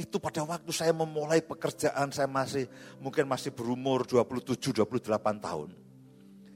[0.00, 2.64] Itu pada waktu saya memulai pekerjaan, saya masih
[3.04, 5.83] mungkin masih berumur 27, 28 tahun.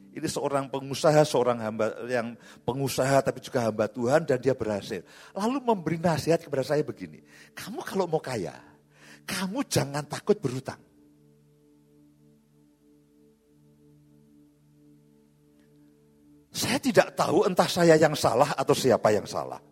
[0.08, 2.34] Ini seorang pengusaha, seorang hamba yang
[2.64, 5.04] pengusaha tapi juga hamba Tuhan dan dia berhasil.
[5.36, 7.22] Lalu memberi nasihat kepada saya begini,
[7.54, 8.56] kamu kalau mau kaya,
[9.28, 10.80] kamu jangan takut berhutang.
[16.58, 19.62] Saya tidak tahu entah saya yang salah atau siapa yang salah.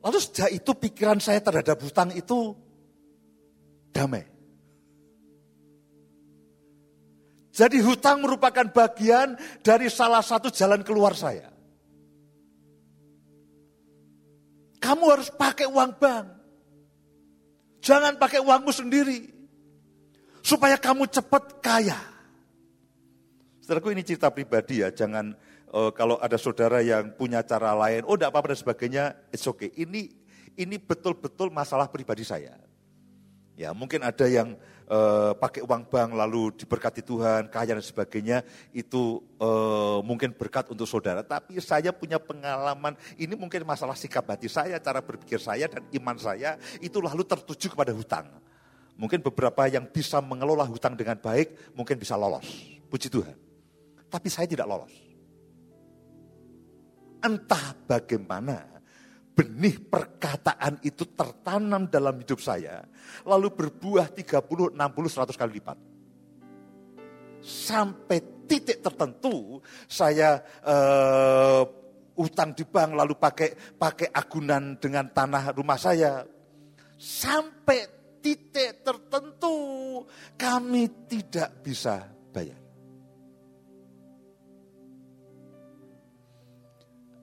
[0.00, 2.54] Lalu sejak itu pikiran saya terhadap hutang itu
[3.90, 4.39] damai.
[7.60, 11.52] Jadi hutang merupakan bagian dari salah satu jalan keluar saya.
[14.80, 16.26] Kamu harus pakai uang bank.
[17.84, 19.28] Jangan pakai uangmu sendiri.
[20.40, 22.00] Supaya kamu cepat kaya.
[23.60, 25.36] Saudaraku ini cerita pribadi ya, jangan
[25.76, 29.04] uh, kalau ada saudara yang punya cara lain, oh tidak apa-apa dan sebagainya,
[29.36, 29.68] it's okay.
[29.76, 30.08] Ini
[30.56, 32.56] ini betul-betul masalah pribadi saya.
[33.52, 34.56] Ya mungkin ada yang
[34.90, 38.42] uh, pakai uang bank lalu diberkati Tuhan, kaya dan sebagainya,
[38.74, 41.22] itu uh, mungkin berkat untuk saudara.
[41.22, 46.18] Tapi saya punya pengalaman, ini mungkin masalah sikap hati saya, cara berpikir saya dan iman
[46.18, 48.26] saya, itu lalu tertuju kepada hutang.
[48.98, 52.44] Mungkin beberapa yang bisa mengelola hutang dengan baik, mungkin bisa lolos.
[52.90, 53.38] Puji Tuhan.
[54.10, 54.92] Tapi saya tidak lolos.
[57.22, 58.79] Entah bagaimana
[59.40, 62.84] benih perkataan itu tertanam dalam hidup saya,
[63.24, 65.78] lalu berbuah 30, 60, 100 kali lipat.
[67.40, 71.64] Sampai titik tertentu saya uh,
[72.20, 76.20] utang di bank lalu pakai pakai agunan dengan tanah rumah saya.
[77.00, 79.56] Sampai titik tertentu
[80.36, 82.69] kami tidak bisa bayar.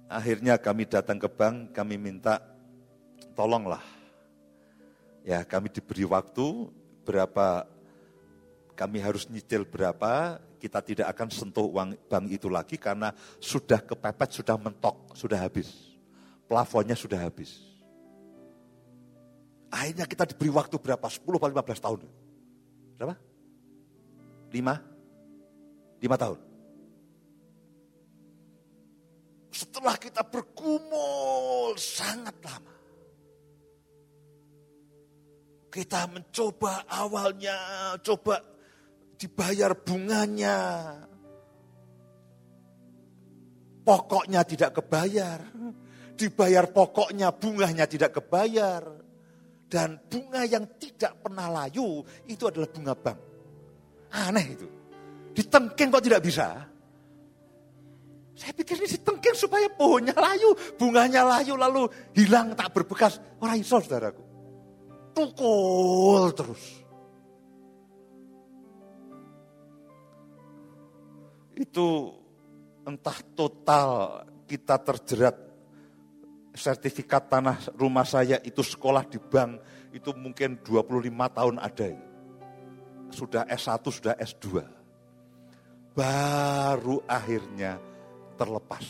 [0.08, 2.40] Akhirnya kami datang ke bank, kami minta
[3.36, 3.84] tolonglah.
[5.28, 6.72] Ya kami diberi waktu
[7.04, 7.68] berapa,
[8.72, 13.12] kami harus nyicil berapa, kita tidak akan sentuh uang bank itu lagi karena
[13.44, 15.76] sudah kepepet, sudah mentok, sudah habis.
[16.48, 17.68] Plafonnya sudah habis.
[19.68, 21.04] Akhirnya kita diberi waktu berapa?
[21.04, 22.00] 10 atau 15 tahun.
[22.96, 23.16] Berapa?
[24.56, 26.00] 5?
[26.00, 26.47] 5 tahun.
[29.58, 32.76] Setelah kita bergumul sangat lama.
[35.74, 37.58] Kita mencoba awalnya,
[38.06, 38.38] coba
[39.18, 40.58] dibayar bunganya.
[43.82, 45.42] Pokoknya tidak kebayar.
[46.14, 48.86] Dibayar pokoknya, bunganya tidak kebayar.
[49.66, 53.20] Dan bunga yang tidak pernah layu itu adalah bunga bank.
[54.14, 54.68] Aneh itu.
[55.34, 56.77] Ditengking kok tidak bisa.
[58.38, 63.18] Saya pikir ini ditengking supaya pohonnya layu, bunganya layu lalu hilang tak berbekas.
[63.42, 64.22] Orang iso saudaraku.
[65.18, 66.64] Tukul terus.
[71.58, 72.14] Itu
[72.86, 73.90] entah total
[74.46, 75.36] kita terjerat
[76.54, 79.62] sertifikat tanah rumah saya itu sekolah di bank
[79.98, 81.90] itu mungkin 25 tahun ada.
[83.10, 84.62] Sudah S1, sudah S2.
[85.98, 87.82] Baru akhirnya
[88.38, 88.86] terlepas.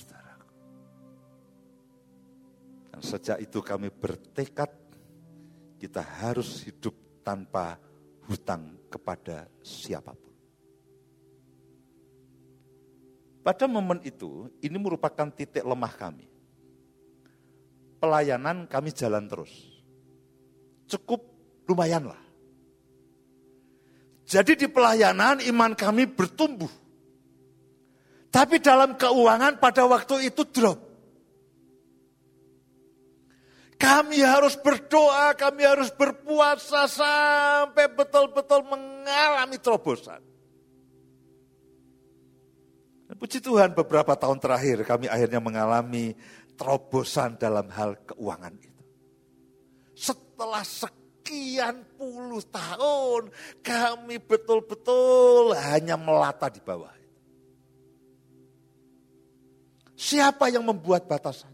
[2.91, 4.69] Dan sejak itu kami bertekad
[5.79, 6.93] kita harus hidup
[7.23, 7.79] tanpa
[8.27, 10.33] hutang kepada siapa pun.
[13.45, 16.27] Pada momen itu, ini merupakan titik lemah kami.
[18.03, 19.53] Pelayanan kami jalan terus.
[20.91, 21.23] Cukup
[21.63, 22.19] lumayanlah.
[24.27, 26.86] Jadi di pelayanan iman kami bertumbuh.
[28.37, 30.77] Tapi dalam keuangan pada waktu itu drop.
[33.81, 40.21] Kami harus berdoa, kami harus berpuasa sampai betul-betul mengalami terobosan.
[43.17, 46.13] Puji Tuhan beberapa tahun terakhir kami akhirnya mengalami
[46.53, 48.83] terobosan dalam hal keuangan itu.
[49.97, 53.33] Setelah sekian puluh tahun
[53.65, 56.96] kami betul-betul hanya melata di bawah.
[59.97, 61.49] Siapa yang membuat batasan?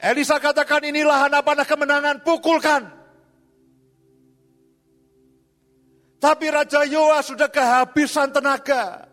[0.00, 2.88] Elisa katakan inilah anak panah kemenangan, pukulkan.
[6.16, 9.04] Tapi Raja Yoas sudah kehabisan tenaga.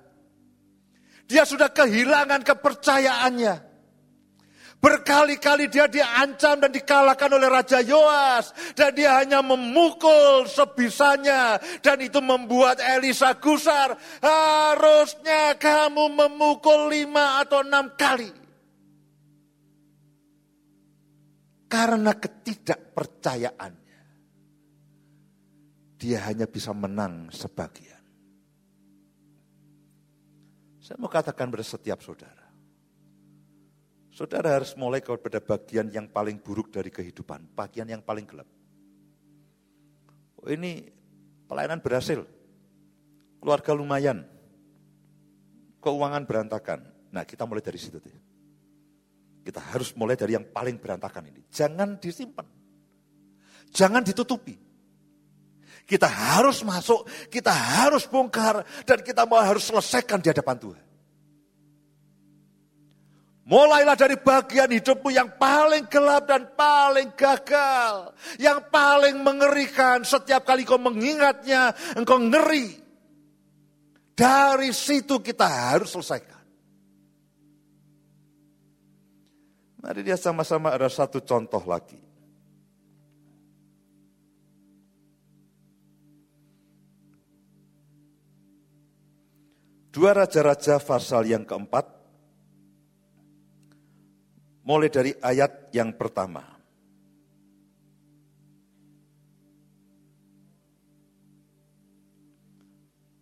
[1.28, 3.67] Dia sudah kehilangan kepercayaannya.
[4.78, 8.54] Berkali-kali dia diancam dan dikalahkan oleh Raja Yoas.
[8.78, 11.58] Dan dia hanya memukul sebisanya.
[11.82, 13.98] Dan itu membuat Elisa gusar.
[14.22, 18.30] Harusnya kamu memukul lima atau enam kali.
[21.68, 23.88] Karena ketidakpercayaan
[25.98, 27.98] dia hanya bisa menang sebagian.
[30.78, 32.37] Saya mau katakan pada setiap saudara.
[34.18, 38.50] Saudara harus mulai kepada bagian yang paling buruk dari kehidupan, bagian yang paling gelap.
[40.42, 40.90] Oh, ini
[41.46, 42.26] pelayanan berhasil,
[43.38, 44.26] keluarga lumayan,
[45.78, 46.80] keuangan berantakan.
[47.14, 48.02] Nah kita mulai dari situ.
[48.02, 48.18] Deh.
[49.46, 51.46] Kita harus mulai dari yang paling berantakan ini.
[51.54, 52.50] Jangan disimpan.
[53.70, 54.58] Jangan ditutupi.
[55.86, 60.87] Kita harus masuk, kita harus bongkar, dan kita mau harus selesaikan di hadapan Tuhan.
[63.48, 68.12] Mulailah dari bagian hidupmu yang paling gelap dan paling gagal.
[68.36, 72.76] Yang paling mengerikan setiap kali kau mengingatnya, engkau ngeri.
[74.12, 76.44] Dari situ kita harus selesaikan.
[79.80, 82.04] Mari dia sama-sama ada satu contoh lagi.
[89.96, 91.97] Dua Raja-Raja pasal yang keempat,
[94.68, 96.44] mulai dari ayat yang pertama.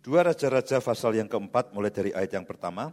[0.02, 2.90] Dua Raja-Raja pasal yang keempat, mulai dari ayat yang pertama.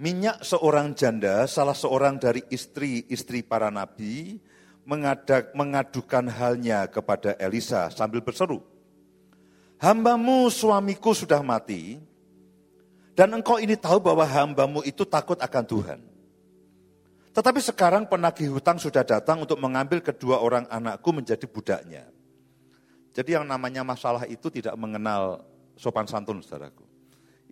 [0.00, 4.40] Minyak seorang janda, salah seorang dari istri-istri para nabi,
[5.52, 8.64] mengadukan halnya kepada Elisa sambil berseru
[9.80, 11.98] hambamu suamiku sudah mati,
[13.20, 16.00] dan engkau ini tahu bahwa hambamu itu takut akan Tuhan.
[17.36, 22.08] Tetapi sekarang penagih hutang sudah datang untuk mengambil kedua orang anakku menjadi budaknya.
[23.12, 25.44] Jadi yang namanya masalah itu tidak mengenal
[25.76, 26.80] sopan santun, saudaraku.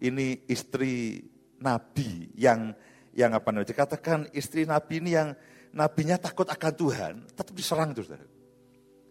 [0.00, 1.20] Ini istri
[1.60, 2.72] nabi yang
[3.12, 5.36] yang apa namanya dikatakan istri nabi ini yang
[5.76, 8.36] nabinya takut akan Tuhan, tetap diserang itu, saudaraku.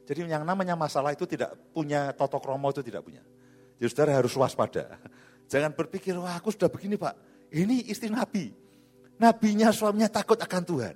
[0.10, 3.22] Jadi yang namanya masalah itu tidak punya totok romo itu tidak punya.
[3.78, 4.98] Jadi saudara harus waspada.
[5.48, 7.16] Jangan berpikir, wah aku sudah begini pak,
[7.56, 8.52] ini istri Nabi.
[9.18, 10.96] Nabinya suaminya takut akan Tuhan.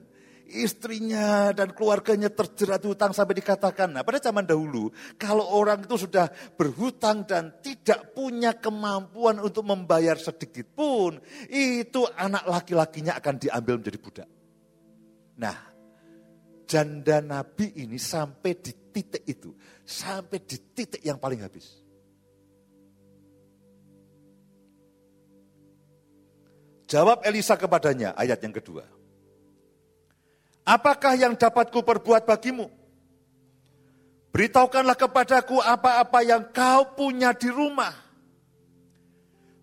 [0.51, 6.27] Istrinya dan keluarganya terjerat hutang sampai dikatakan, nah pada zaman dahulu, kalau orang itu sudah
[6.59, 13.97] berhutang dan tidak punya kemampuan untuk membayar sedikit pun, itu anak laki-lakinya akan diambil menjadi
[14.03, 14.29] budak.
[15.39, 15.57] Nah,
[16.67, 19.55] janda nabi ini sampai di titik itu.
[19.87, 21.80] Sampai di titik yang paling habis.
[26.91, 28.83] Jawab Elisa kepadanya, ayat yang kedua.
[30.67, 32.67] Apakah yang dapat perbuat bagimu?
[34.35, 37.95] Beritahukanlah kepadaku apa-apa yang kau punya di rumah.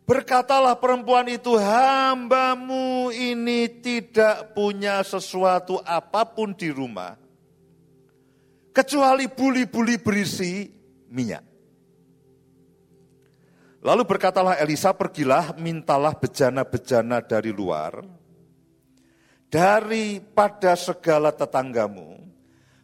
[0.08, 7.12] Berkatalah perempuan itu, hambamu ini tidak punya sesuatu apa pun di rumah.
[8.72, 10.64] Kecuali buli-buli berisi
[11.12, 11.47] minyak.
[13.78, 18.02] Lalu berkatalah Elisa, pergilah mintalah bejana-bejana dari luar,
[19.46, 22.18] daripada segala tetanggamu,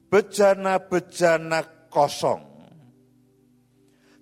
[0.07, 2.47] bejana-bejana kosong.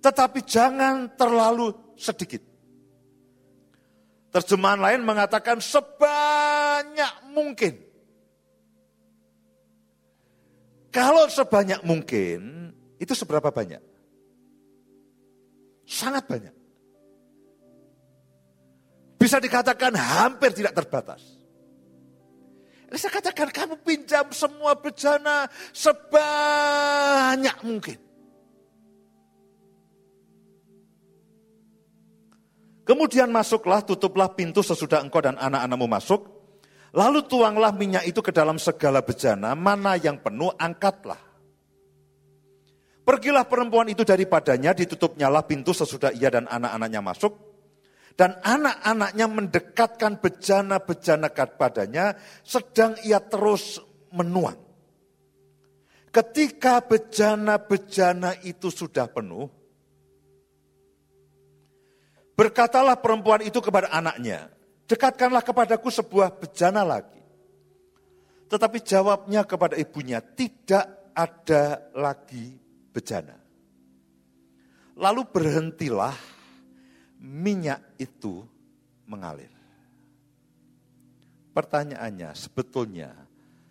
[0.01, 2.41] Tetapi jangan terlalu sedikit.
[4.33, 7.77] Terjemahan lain mengatakan sebanyak mungkin.
[10.89, 13.81] Kalau sebanyak mungkin, itu seberapa banyak?
[15.85, 16.62] Sangat banyak.
[19.23, 21.23] Bisa dikatakan hampir tidak terbatas.
[22.91, 27.95] Saya katakan kamu pinjam semua bejana sebanyak mungkin.
[32.83, 36.27] Kemudian masuklah, tutuplah pintu sesudah engkau dan anak-anakmu masuk.
[36.91, 41.17] Lalu tuanglah minyak itu ke dalam segala bejana, mana yang penuh angkatlah.
[43.07, 47.52] Pergilah perempuan itu daripadanya, ditutupnyalah pintu sesudah ia dan anak-anaknya masuk.
[48.13, 52.13] Dan anak-anaknya mendekatkan bejana-bejana padanya,
[52.45, 53.81] sedang ia terus
[54.13, 54.61] menuang.
[56.13, 59.49] Ketika bejana-bejana itu sudah penuh,
[62.37, 64.53] berkatalah perempuan itu kepada anaknya,
[64.85, 67.17] dekatkanlah kepadaku sebuah bejana lagi.
[68.45, 70.85] Tetapi jawabnya kepada ibunya, tidak
[71.17, 72.61] ada lagi
[72.93, 73.41] bejana.
[74.93, 76.13] Lalu berhentilah
[77.23, 78.43] minyak itu
[79.07, 79.49] mengalir.
[81.55, 83.15] Pertanyaannya, sebetulnya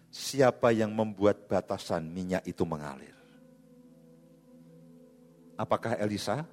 [0.08, 3.12] siapa yang membuat batasan minyak itu mengalir?
[5.60, 6.48] Apakah Elisa?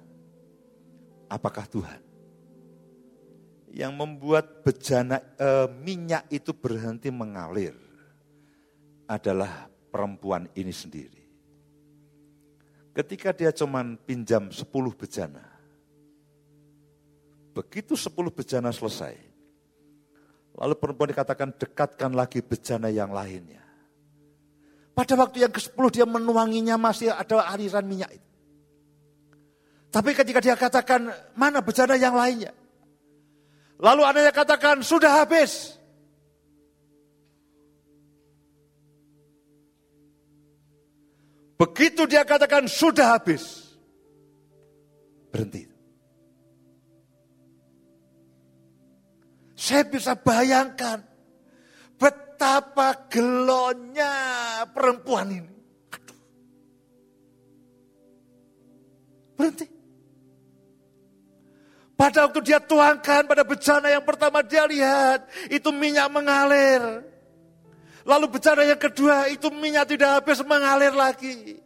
[1.30, 2.02] Apakah Tuhan?
[3.70, 5.48] Yang membuat bejana e,
[5.80, 7.72] minyak itu berhenti mengalir
[9.06, 11.22] adalah perempuan ini sendiri.
[12.90, 14.66] Ketika dia cuman pinjam 10
[14.98, 15.49] bejana,
[17.50, 19.18] Begitu sepuluh bejana selesai,
[20.54, 23.62] lalu perempuan dikatakan dekatkan lagi bejana yang lainnya.
[24.94, 28.30] Pada waktu yang ke-10 dia menuanginya masih ada aliran minyak itu.
[29.90, 32.54] Tapi ketika dia katakan mana bejana yang lainnya.
[33.80, 35.74] Lalu anaknya katakan sudah habis.
[41.58, 43.74] Begitu dia katakan sudah habis.
[45.32, 45.79] Berhenti.
[49.70, 50.98] Saya bisa bayangkan
[51.94, 54.10] betapa gelonya
[54.74, 55.54] perempuan ini.
[55.94, 56.18] Aduh.
[59.38, 59.66] Berhenti.
[61.94, 67.06] Pada waktu dia tuangkan pada bejana yang pertama dia lihat itu minyak mengalir.
[68.02, 71.62] Lalu bejana yang kedua itu minyak tidak habis mengalir lagi.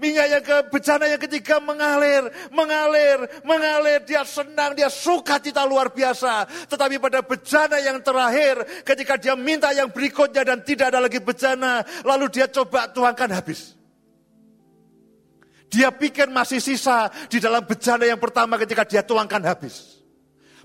[0.00, 4.00] Minyak yang ke bencana yang ketiga mengalir, mengalir, mengalir.
[4.08, 6.48] Dia senang, dia suka cita luar biasa.
[6.72, 11.84] Tetapi pada bencana yang terakhir, ketika dia minta yang berikutnya dan tidak ada lagi bencana,
[12.08, 13.76] lalu dia coba tuangkan habis.
[15.68, 20.00] Dia pikir masih sisa di dalam bencana yang pertama ketika dia tuangkan habis.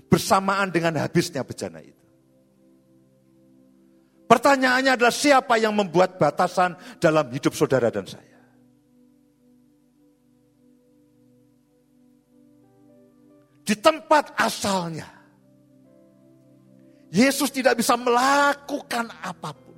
[0.08, 2.02] Bersamaan dengan habisnya bencana itu.
[4.26, 8.35] Pertanyaannya adalah siapa yang membuat batasan dalam hidup saudara dan saya?
[13.66, 15.10] Di tempat asalnya.
[17.10, 19.74] Yesus tidak bisa melakukan apa pun.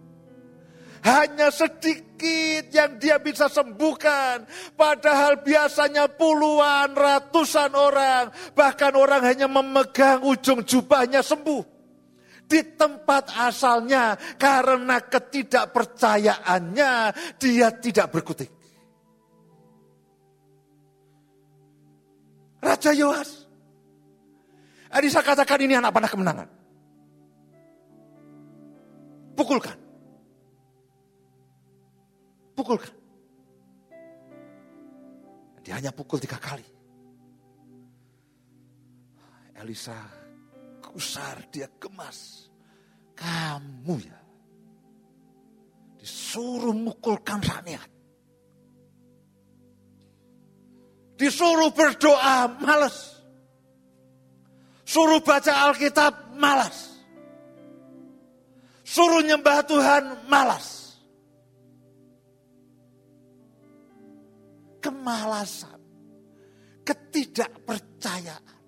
[1.08, 4.44] Hanya sedikit yang dia bisa sembuhkan.
[4.76, 8.28] Padahal biasanya puluhan, ratusan orang.
[8.52, 11.64] Bahkan orang hanya memegang ujung jubahnya sembuh.
[12.48, 16.92] Di tempat asalnya karena ketidakpercayaannya
[17.36, 18.50] dia tidak berkutik.
[22.58, 23.47] Raja Yoas
[24.88, 26.48] Elisa katakan ini anak panah kemenangan.
[29.36, 29.78] Pukulkan.
[32.56, 32.94] Pukulkan.
[35.62, 36.64] Dia hanya pukul tiga kali.
[39.60, 39.94] Elisa
[40.80, 42.48] kusar, dia gemas.
[43.12, 44.18] Kamu ya.
[46.00, 47.90] Disuruh mukulkan rakyat.
[51.18, 53.17] Disuruh berdoa, males.
[54.88, 56.96] Suruh baca Alkitab, malas.
[58.88, 60.96] Suruh nyembah Tuhan, malas.
[64.80, 65.76] Kemalasan,
[66.88, 68.62] ketidakpercayaan,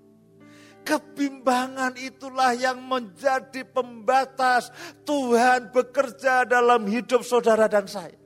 [0.85, 4.69] kebimbangan itulah yang menjadi pembatas
[5.09, 8.19] Tuhan bekerja dalam hidup saudara dan saya.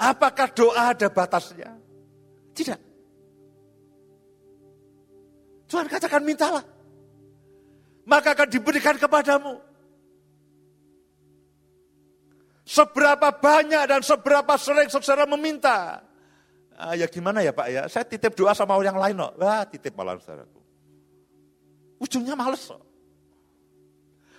[0.00, 1.76] Apakah doa ada batasnya?
[2.56, 2.85] Tidak.
[5.66, 6.62] Tuhan katakan mintalah.
[8.06, 9.58] Maka akan diberikan kepadamu.
[12.66, 16.02] Seberapa banyak dan seberapa sering saudara meminta.
[16.76, 19.30] Ah, ya gimana ya Pak ya, saya titip doa sama orang lain loh.
[19.38, 20.60] Wah titip malah saudaraku.
[22.02, 22.82] Ujungnya males loh.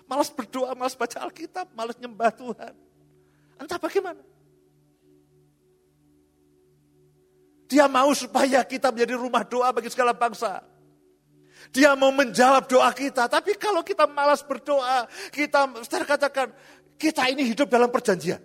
[0.07, 2.73] Malas berdoa, malas baca Alkitab, malas nyembah Tuhan.
[3.59, 4.23] Entah bagaimana.
[7.67, 10.63] Dia mau supaya kita menjadi rumah doa bagi segala bangsa.
[11.75, 13.27] Dia mau menjawab doa kita.
[13.27, 16.47] Tapi kalau kita malas berdoa, kita secara katakan,
[16.97, 18.41] kita ini hidup dalam perjanjian.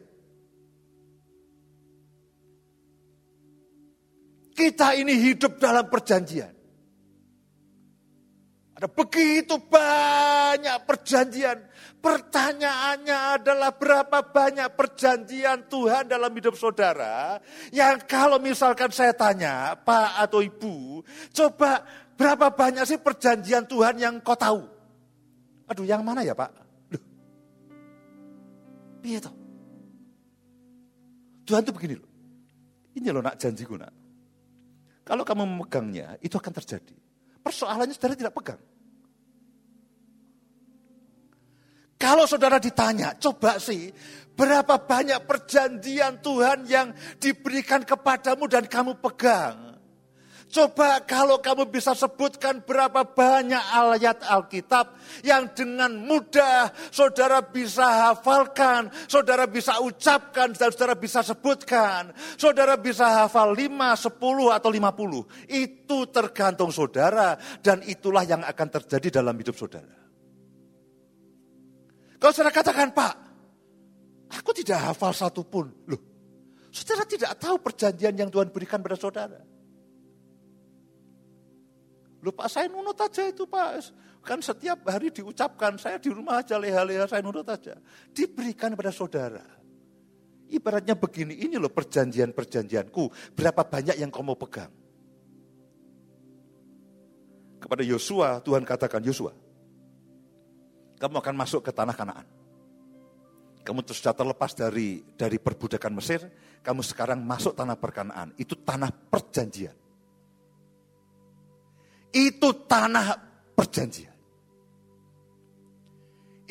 [4.53, 6.53] Kita ini hidup dalam perjanjian.
[8.83, 11.55] Ada begitu banyak perjanjian.
[12.03, 17.39] Pertanyaannya adalah berapa banyak perjanjian Tuhan dalam hidup saudara.
[17.71, 20.99] Yang kalau misalkan saya tanya, Pak atau Ibu,
[21.31, 21.87] coba
[22.23, 24.63] Berapa banyak sih perjanjian Tuhan yang kau tahu?
[25.67, 26.55] Aduh, yang mana ya Pak?
[26.95, 27.03] Loh.
[29.03, 29.35] Piye toh?
[31.43, 32.07] Tuhan tuh begini loh.
[32.95, 33.91] Ini loh nak janjiku nak.
[35.03, 36.95] Kalau kamu memegangnya, itu akan terjadi.
[37.43, 38.63] Persoalannya saudara tidak pegang.
[41.99, 43.91] Kalau saudara ditanya, coba sih,
[44.39, 49.72] berapa banyak perjanjian Tuhan yang diberikan kepadamu dan kamu pegang?
[50.53, 58.93] Coba kalau kamu bisa sebutkan berapa banyak ayat Alkitab yang dengan mudah saudara bisa hafalkan,
[59.09, 62.13] saudara bisa ucapkan, dan saudara bisa sebutkan.
[62.37, 63.65] Saudara bisa hafal 5,
[63.97, 65.25] 10 atau 50.
[65.49, 69.97] Itu tergantung saudara dan itulah yang akan terjadi dalam hidup saudara.
[72.21, 73.15] Kalau saudara katakan, Pak,
[74.37, 75.73] aku tidak hafal satu pun.
[75.89, 76.01] Loh,
[76.69, 79.52] saudara tidak tahu perjanjian yang Tuhan berikan pada saudara.
[82.23, 83.91] Lupa saya nunut aja itu Pak.
[84.23, 87.75] Kan setiap hari diucapkan, saya di rumah aja leha-leha saya nunut aja.
[88.15, 89.43] Diberikan pada saudara.
[90.47, 93.35] Ibaratnya begini, ini loh perjanjian-perjanjianku.
[93.35, 94.71] Berapa banyak yang kau mau pegang.
[97.59, 99.35] Kepada Yosua, Tuhan katakan, Yosua,
[101.03, 102.27] kamu akan masuk ke tanah kanaan.
[103.67, 106.23] Kamu terus sudah terlepas dari dari perbudakan Mesir,
[106.63, 108.31] kamu sekarang masuk tanah perkanaan.
[108.39, 109.82] Itu tanah perjanjian.
[112.13, 113.17] Itu tanah
[113.57, 114.13] perjanjian.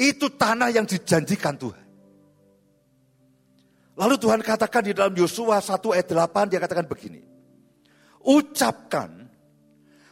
[0.02, 1.86] Itu tanah yang dijanjikan Tuhan.
[4.02, 7.22] Lalu Tuhan katakan di dalam Yosua 1 ayat 8 dia katakan begini.
[8.26, 9.30] Ucapkan,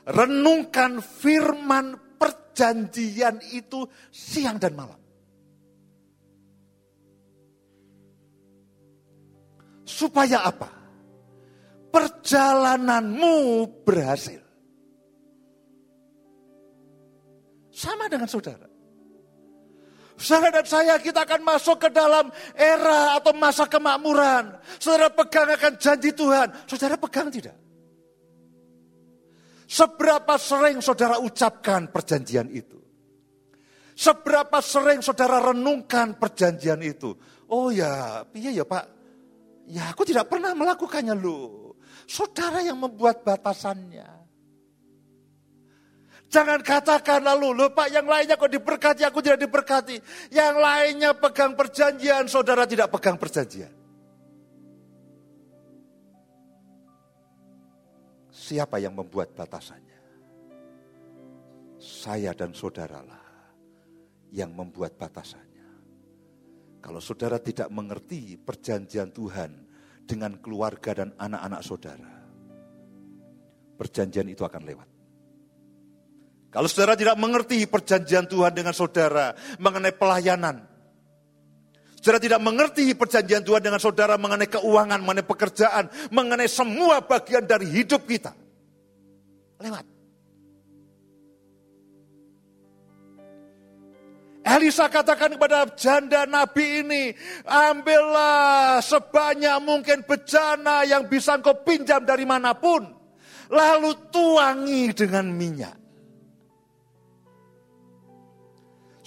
[0.06, 5.02] renungkan firman perjanjian itu siang dan malam.
[9.90, 10.70] Supaya apa?
[11.90, 14.49] Perjalananmu berhasil.
[17.80, 18.68] Sama dengan saudara.
[20.20, 24.52] Saudara dan saya kita akan masuk ke dalam era atau masa kemakmuran.
[24.76, 26.52] Saudara pegang akan janji Tuhan.
[26.68, 27.56] Saudara pegang tidak?
[29.64, 32.76] Seberapa sering saudara ucapkan perjanjian itu?
[33.96, 37.16] Seberapa sering saudara renungkan perjanjian itu?
[37.48, 38.86] Oh ya, iya ya Pak.
[39.72, 41.80] Ya aku tidak pernah melakukannya loh.
[42.04, 44.19] Saudara yang membuat batasannya.
[46.30, 49.98] Jangan katakan lalu, loh Pak yang lainnya kok diberkati, aku tidak diberkati.
[50.30, 53.74] Yang lainnya pegang perjanjian, saudara tidak pegang perjanjian.
[58.30, 59.98] Siapa yang membuat batasannya?
[61.82, 63.26] Saya dan saudaralah
[64.30, 65.66] yang membuat batasannya.
[66.78, 69.66] Kalau saudara tidak mengerti perjanjian Tuhan
[70.06, 72.14] dengan keluarga dan anak-anak saudara,
[73.82, 74.99] perjanjian itu akan lewat.
[76.50, 80.66] Kalau saudara tidak mengerti perjanjian Tuhan dengan saudara mengenai pelayanan.
[82.02, 87.70] Saudara tidak mengerti perjanjian Tuhan dengan saudara mengenai keuangan, mengenai pekerjaan, mengenai semua bagian dari
[87.70, 88.34] hidup kita.
[89.62, 89.86] Lewat.
[94.50, 97.14] Elisa katakan kepada janda nabi ini,
[97.46, 102.90] ambillah sebanyak mungkin bejana yang bisa engkau pinjam dari mana pun.
[103.54, 105.79] Lalu tuangi dengan minyak.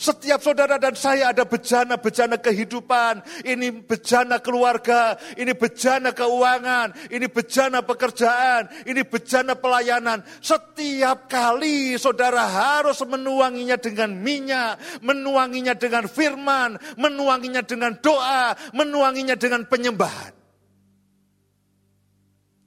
[0.03, 3.22] Setiap saudara dan saya ada bejana-bejana kehidupan.
[3.46, 10.26] Ini bejana keluarga, ini bejana keuangan, ini bejana pekerjaan, ini bejana pelayanan.
[10.42, 19.70] Setiap kali saudara harus menuanginya dengan minyak, menuanginya dengan firman, menuanginya dengan doa, menuanginya dengan
[19.70, 20.34] penyembahan.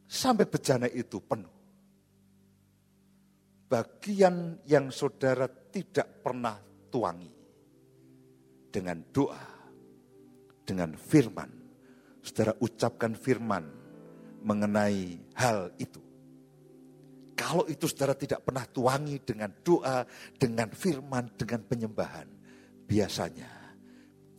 [0.08, 1.52] Sampai bejana itu penuh.
[3.68, 7.32] Bagian yang saudara tidak pernah tuangi
[8.72, 9.44] dengan doa,
[10.64, 11.52] dengan firman.
[12.24, 13.68] Saudara ucapkan firman
[14.40, 16.00] mengenai hal itu.
[17.36, 20.08] Kalau itu saudara tidak pernah tuangi dengan doa,
[20.40, 22.26] dengan firman, dengan penyembahan,
[22.88, 23.52] biasanya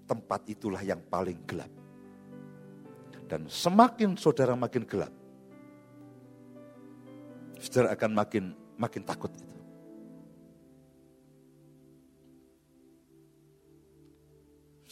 [0.08, 1.68] tempat itulah yang paling gelap.
[3.28, 5.12] Dan semakin saudara makin gelap,
[7.60, 8.44] saudara akan makin
[8.80, 9.55] makin takut itu.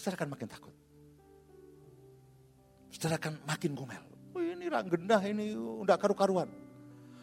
[0.05, 0.75] Saudara akan makin takut.
[2.93, 4.05] Saudara akan makin ngomel.
[4.37, 6.53] Oh, ini ranggendah, ini udah karu-karuan.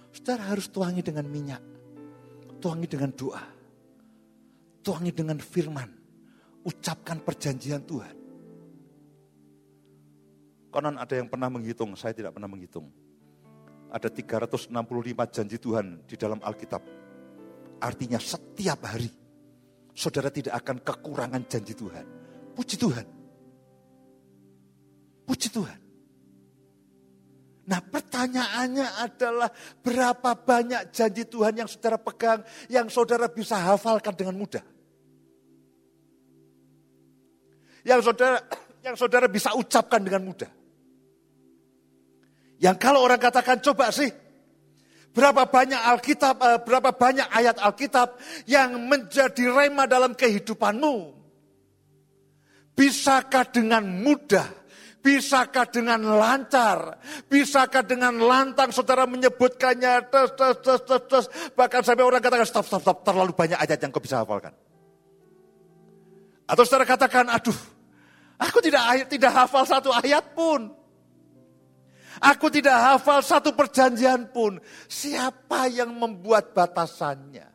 [0.10, 1.62] Saudara harus tuangi dengan minyak.
[2.58, 3.46] Tuangi dengan doa.
[4.82, 5.94] Tuangi dengan firman.
[6.66, 8.16] Ucapkan perjanjian Tuhan.
[10.74, 12.90] Konon ada yang pernah menghitung, saya tidak pernah menghitung.
[13.94, 14.74] Ada 365
[15.30, 16.82] janji Tuhan di dalam Alkitab.
[17.78, 19.12] Artinya setiap hari
[19.94, 22.21] saudara tidak akan kekurangan janji Tuhan.
[22.52, 23.06] Puji Tuhan.
[25.26, 25.80] Puji Tuhan.
[27.72, 29.48] Nah pertanyaannya adalah
[29.80, 34.66] berapa banyak janji Tuhan yang saudara pegang, yang saudara bisa hafalkan dengan mudah.
[37.88, 38.44] Yang saudara
[38.86, 40.52] yang saudara bisa ucapkan dengan mudah.
[42.62, 44.10] Yang kalau orang katakan coba sih,
[45.16, 51.21] berapa banyak Alkitab, eh, berapa banyak ayat Alkitab yang menjadi rema dalam kehidupanmu.
[52.72, 54.62] Bisakah dengan mudah?
[55.02, 57.02] Bisakah dengan lancar?
[57.26, 60.08] Bisakah dengan lantang saudara menyebutkannya?
[60.14, 61.26] Tes, tes, tes, tes, tes.
[61.58, 62.98] Bahkan sampai orang katakan stop, stop, stop.
[63.02, 64.54] Terlalu banyak ayat yang kau bisa hafalkan.
[66.46, 67.58] Atau saudara katakan, aduh,
[68.38, 70.70] aku tidak tidak hafal satu ayat pun.
[72.22, 74.62] Aku tidak hafal satu perjanjian pun.
[74.86, 77.51] Siapa yang membuat batasannya?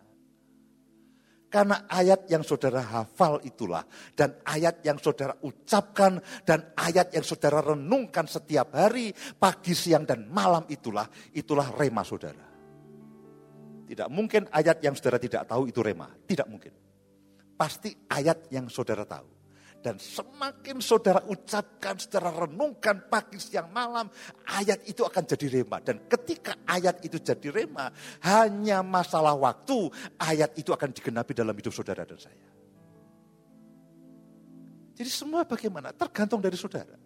[1.57, 3.81] Karena ayat yang saudara hafal itulah,
[4.13, 9.09] dan ayat yang saudara ucapkan, dan ayat yang saudara renungkan setiap hari,
[9.41, 12.45] pagi, siang, dan malam itulah, itulah rema saudara.
[13.89, 16.77] Tidak mungkin ayat yang saudara tidak tahu itu rema, tidak mungkin.
[17.57, 19.36] Pasti ayat yang saudara tahu.
[19.87, 24.11] Dan semakin saudara ucapkan, saudara renungkan pagi, siang, malam,
[24.51, 25.79] ayat itu akan jadi rema.
[25.79, 27.95] Dan ketika ayat itu jadi rema,
[28.27, 29.87] hanya masalah waktu,
[30.19, 32.51] ayat itu akan digenapi dalam hidup saudara dan saya.
[34.99, 35.95] Jadi semua bagaimana?
[35.95, 36.99] Tergantung dari saudara.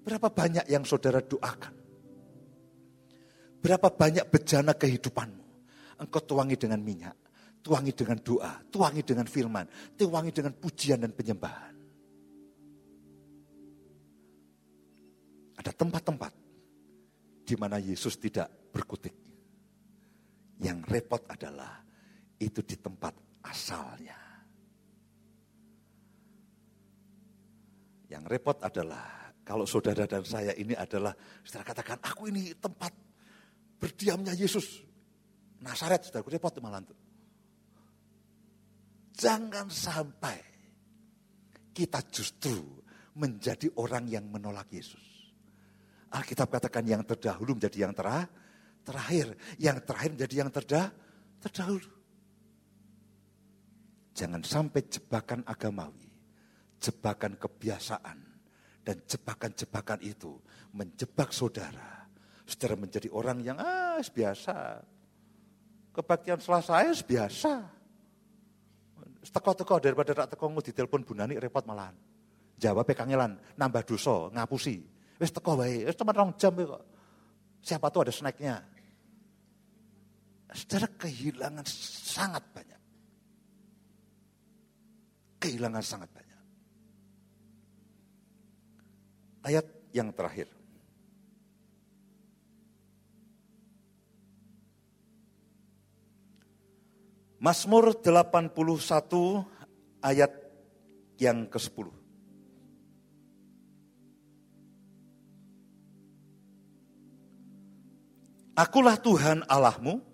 [0.00, 1.76] Berapa banyak yang saudara doakan?
[3.60, 5.44] Berapa banyak bejana kehidupanmu?
[6.00, 7.29] Engkau tuangi dengan minyak
[7.60, 11.74] Tuangi dengan doa, tuangi dengan firman, tuangi dengan pujian dan penyembahan.
[15.60, 16.32] Ada tempat-tempat
[17.44, 19.12] di mana Yesus tidak berkutik.
[20.60, 21.84] Yang repot adalah
[22.40, 24.16] itu di tempat asalnya.
[28.08, 31.10] Yang repot adalah kalau saudara dan saya ini adalah,
[31.42, 32.94] saudara katakan, aku ini tempat
[33.82, 34.80] berdiamnya Yesus.
[35.60, 37.09] Nasaret, saudara, repot malah itu.
[39.20, 40.40] Jangan sampai
[41.76, 42.56] kita justru
[43.20, 45.28] menjadi orang yang menolak Yesus.
[46.08, 48.24] Alkitab katakan yang terdahulu menjadi yang terah,
[48.80, 49.36] terakhir.
[49.60, 50.86] Yang terakhir menjadi yang terdah,
[51.36, 51.92] terdahulu.
[54.16, 56.08] Jangan sampai jebakan agamawi,
[56.80, 58.18] jebakan kebiasaan,
[58.80, 60.32] dan jebakan-jebakan itu
[60.72, 62.08] menjebak saudara.
[62.48, 64.80] Saudara menjadi orang yang ah biasa.
[65.92, 67.79] Kebaktian selasa biasa
[69.28, 71.92] teko-teko daripada tak teko di telepon bunani repot malahan.
[72.56, 74.80] Jawab kangelan, nambah dosa, ngapusi.
[75.20, 76.84] Wis teko wae, wis cuma rong jam kok.
[77.60, 78.56] Siapa tuh ada snacknya.
[80.50, 82.80] Saudara kehilangan sangat banyak.
[85.40, 86.40] Kehilangan sangat banyak.
[89.44, 89.66] Ayat
[89.96, 90.59] yang terakhir.
[97.40, 98.52] Mazmur 81
[100.04, 100.28] ayat
[101.16, 101.88] yang ke-10.
[108.60, 110.04] Akulah Tuhan Allahmu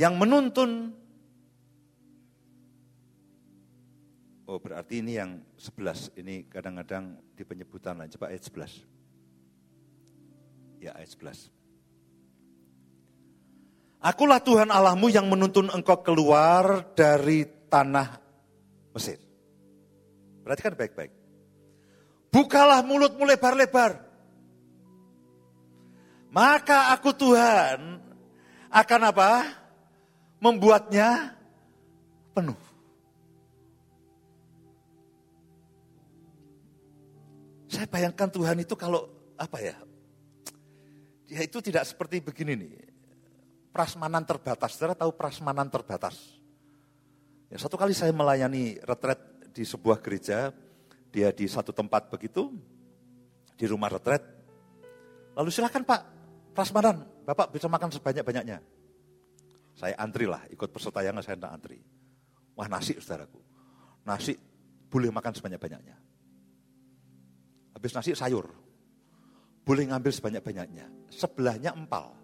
[0.00, 0.96] yang menuntun
[4.50, 8.10] Oh berarti ini yang 11, ini kadang-kadang di penyebutan lain.
[8.10, 8.82] Coba ayat 11.
[10.82, 11.59] Ya ayat 11.
[14.00, 18.16] Akulah Tuhan Allahmu yang menuntun engkau keluar dari tanah
[18.96, 19.20] Mesir.
[20.40, 21.12] Perhatikan baik-baik.
[22.32, 24.00] Bukalah mulutmu lebar-lebar.
[26.32, 28.00] Maka aku Tuhan
[28.72, 29.30] akan apa?
[30.40, 31.36] Membuatnya
[32.32, 32.56] penuh.
[37.68, 39.04] Saya bayangkan Tuhan itu kalau
[39.36, 39.76] apa ya?
[41.28, 42.89] Dia itu tidak seperti begini nih.
[43.70, 44.74] Prasmanan terbatas.
[44.74, 46.38] Saudara tahu prasmanan terbatas?
[47.50, 49.18] Ya, satu kali saya melayani retret
[49.50, 50.54] di sebuah gereja,
[51.10, 52.54] dia di satu tempat begitu,
[53.58, 54.22] di rumah retret.
[55.34, 56.00] Lalu silakan Pak,
[56.54, 58.58] prasmanan, Bapak bisa makan sebanyak-banyaknya.
[59.74, 61.82] Saya antri lah, ikut peserta yang saya antri.
[62.54, 63.40] Wah nasi saudaraku,
[64.06, 64.34] nasi
[64.90, 65.96] boleh makan sebanyak-banyaknya.
[67.80, 68.50] Habis nasi sayur.
[69.64, 71.08] Boleh ngambil sebanyak-banyaknya.
[71.08, 72.19] Sebelahnya empal.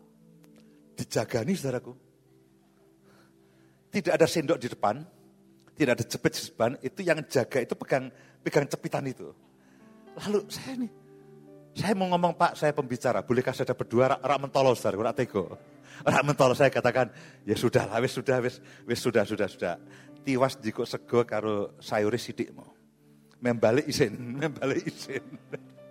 [1.06, 1.92] Dijagani saudaraku.
[3.94, 5.00] Tidak ada sendok di depan.
[5.76, 6.70] Tidak ada jepit di depan.
[6.82, 8.10] Itu yang jaga itu pegang
[8.42, 9.30] pegang cepitan itu.
[10.16, 10.90] Lalu saya nih,
[11.76, 15.44] saya mau ngomong Pak, saya pembicara, bolehkah saya berdua rak, rak mentolo saudara, rak tego.
[16.04, 17.08] Rak mentolo saya katakan,
[17.48, 19.80] ya sudah lah, wis sudah, wis, wis sudah, sudah, sudah.
[20.28, 22.76] Tiwas jiko sego karo sayuri sidik mau
[23.40, 25.24] membalik isin, membalik isin.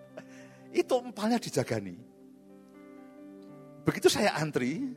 [0.82, 1.96] Itu empalnya dijagani.
[3.86, 4.92] Begitu saya antri,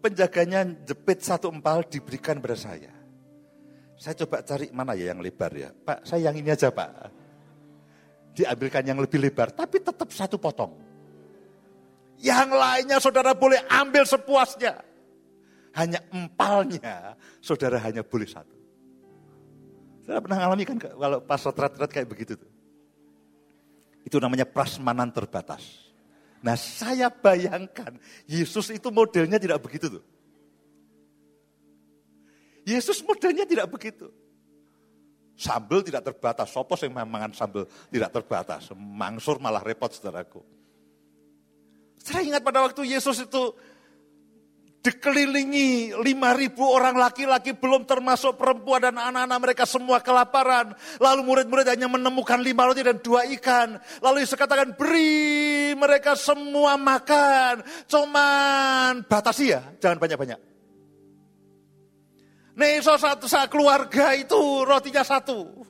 [0.00, 2.90] penjaganya jepit satu empal diberikan pada saya.
[4.00, 5.70] Saya coba cari mana ya yang lebar ya.
[5.76, 7.12] Pak, saya yang ini aja pak.
[8.32, 10.72] Diambilkan yang lebih lebar, tapi tetap satu potong.
[12.16, 14.80] Yang lainnya saudara boleh ambil sepuasnya.
[15.76, 18.56] Hanya empalnya, saudara hanya boleh satu.
[20.08, 22.50] Saya pernah ngalami kan kalau pas retret-retret kayak begitu tuh.
[24.02, 25.89] Itu namanya prasmanan terbatas.
[26.40, 30.04] Nah saya bayangkan Yesus itu modelnya tidak begitu tuh.
[32.64, 34.08] Yesus modelnya tidak begitu.
[35.36, 36.52] Sambel tidak terbatas.
[36.52, 38.72] Sopo yang mangan sambel tidak terbatas.
[38.76, 40.44] Mangsur malah repot saudaraku.
[42.00, 43.42] Saya ingat pada waktu Yesus itu
[44.80, 50.72] dikelilingi lima ribu orang laki-laki belum termasuk perempuan dan anak-anak mereka semua kelaparan.
[50.96, 53.76] Lalu murid-murid hanya menemukan lima roti dan dua ikan.
[54.00, 57.60] Lalu Yesus katakan beri mereka semua makan.
[57.84, 60.40] Cuman batasi ya, jangan banyak-banyak.
[62.84, 64.36] So satu saat keluarga itu
[64.68, 65.64] rotinya satu.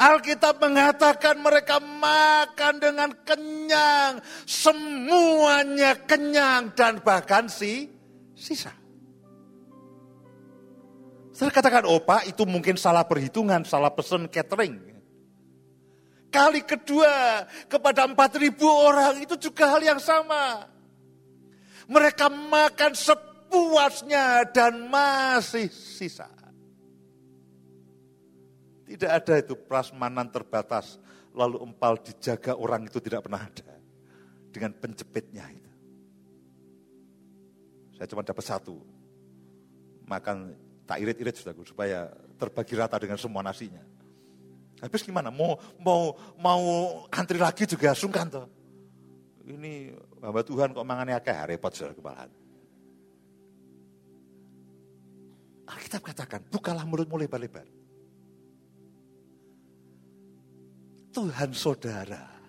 [0.00, 7.92] Alkitab mengatakan mereka makan dengan kenyang, semuanya kenyang dan bahkan si
[8.32, 8.72] sisa.
[11.36, 14.80] Saya katakan, oh pak itu mungkin salah perhitungan, salah pesan catering.
[16.32, 20.64] Kali kedua kepada 4.000 orang itu juga hal yang sama.
[21.90, 26.39] Mereka makan sepuasnya dan masih sisa.
[28.90, 30.98] Tidak ada itu prasmanan terbatas,
[31.30, 33.78] lalu empal dijaga orang itu tidak pernah ada.
[34.50, 35.70] Dengan penjepitnya itu.
[37.94, 38.82] Saya cuma dapat satu.
[40.10, 40.58] Makan
[40.90, 43.86] tak irit-irit supaya terbagi rata dengan semua nasinya.
[44.82, 45.30] Habis gimana?
[45.30, 46.62] Mau mau mau
[47.14, 48.50] antri lagi juga sungkan toh.
[49.46, 52.30] Ini hamba Tuhan kok mangannya akeh repot saudara kepalahan.
[55.70, 57.79] Alkitab katakan, bukalah mulutmu lebar-lebar.
[61.10, 62.40] Tuhan saudara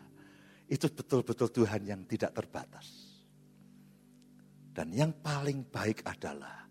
[0.71, 3.11] itu betul-betul Tuhan yang tidak terbatas.
[4.71, 6.63] Dan yang paling baik adalah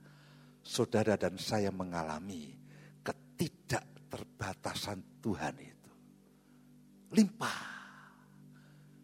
[0.64, 2.56] saudara dan saya mengalami
[3.04, 5.92] ketidakterbatasan Tuhan itu.
[7.12, 7.60] Limpah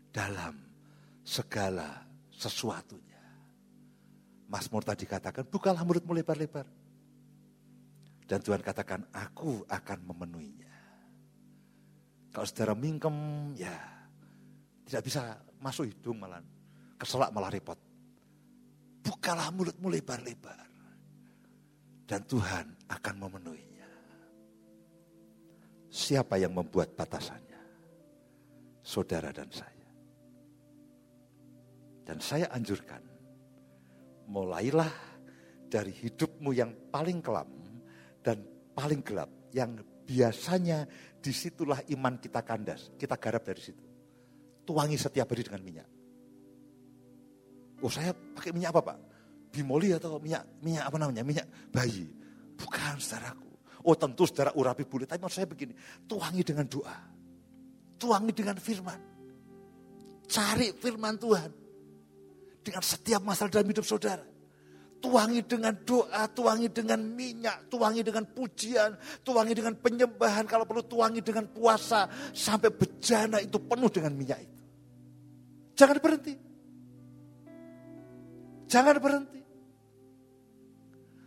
[0.08, 0.56] dalam
[1.20, 3.20] segala sesuatunya.
[4.46, 6.64] Mazmur tadi katakan, bukalah mulutmu lebar-lebar.
[8.24, 10.75] Dan Tuhan katakan, aku akan memenuhinya.
[12.36, 13.16] Kalau saudara mingkem,
[13.56, 13.72] ya
[14.84, 16.44] tidak bisa masuk hidung malah.
[17.00, 17.80] Keselak malah repot.
[19.00, 20.68] Bukalah mulutmu lebar-lebar.
[22.04, 23.88] Dan Tuhan akan memenuhinya.
[25.88, 27.56] Siapa yang membuat batasannya?
[28.84, 29.88] Saudara dan saya.
[32.04, 33.00] Dan saya anjurkan,
[34.28, 34.92] mulailah
[35.72, 37.48] dari hidupmu yang paling kelam
[38.20, 38.44] dan
[38.76, 39.74] paling gelap, yang
[40.06, 40.86] biasanya
[41.26, 43.82] di situlah iman kita kandas, kita garap dari situ.
[44.62, 45.88] Tuangi setiap hari dengan minyak.
[47.82, 48.98] Oh saya pakai minyak apa pak?
[49.50, 51.26] Bimoli atau minyak minyak apa namanya?
[51.26, 52.06] Minyak bayi.
[52.54, 53.50] Bukan saudaraku.
[53.82, 55.74] Oh tentu saudara urapi boleh, tapi maksud saya begini.
[56.06, 56.94] Tuangi dengan doa.
[57.98, 59.00] Tuangi dengan firman.
[60.30, 61.50] Cari firman Tuhan.
[62.62, 64.22] Dengan setiap masalah dalam hidup saudara.
[64.96, 70.48] Tuangi dengan doa, tuangi dengan minyak, tuangi dengan pujian, tuangi dengan penyembahan.
[70.48, 72.08] Kalau perlu tuangi dengan puasa.
[72.32, 74.62] Sampai bejana itu penuh dengan minyak itu.
[75.76, 76.34] Jangan berhenti.
[78.66, 79.40] Jangan berhenti.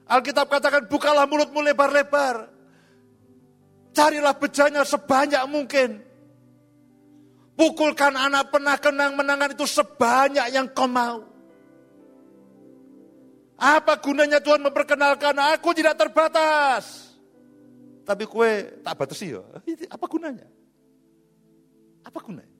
[0.09, 2.49] Alkitab katakan bukalah mulutmu lebar-lebar.
[3.93, 6.01] Carilah bejanya sebanyak mungkin.
[7.53, 11.21] Pukulkan anak penah kenang menangan itu sebanyak yang kau mau.
[13.59, 17.11] Apa gunanya Tuhan memperkenalkan aku tidak terbatas.
[18.07, 19.43] Tapi kue tak batasi ya.
[19.91, 20.47] Apa gunanya?
[22.07, 22.55] Apa gunanya?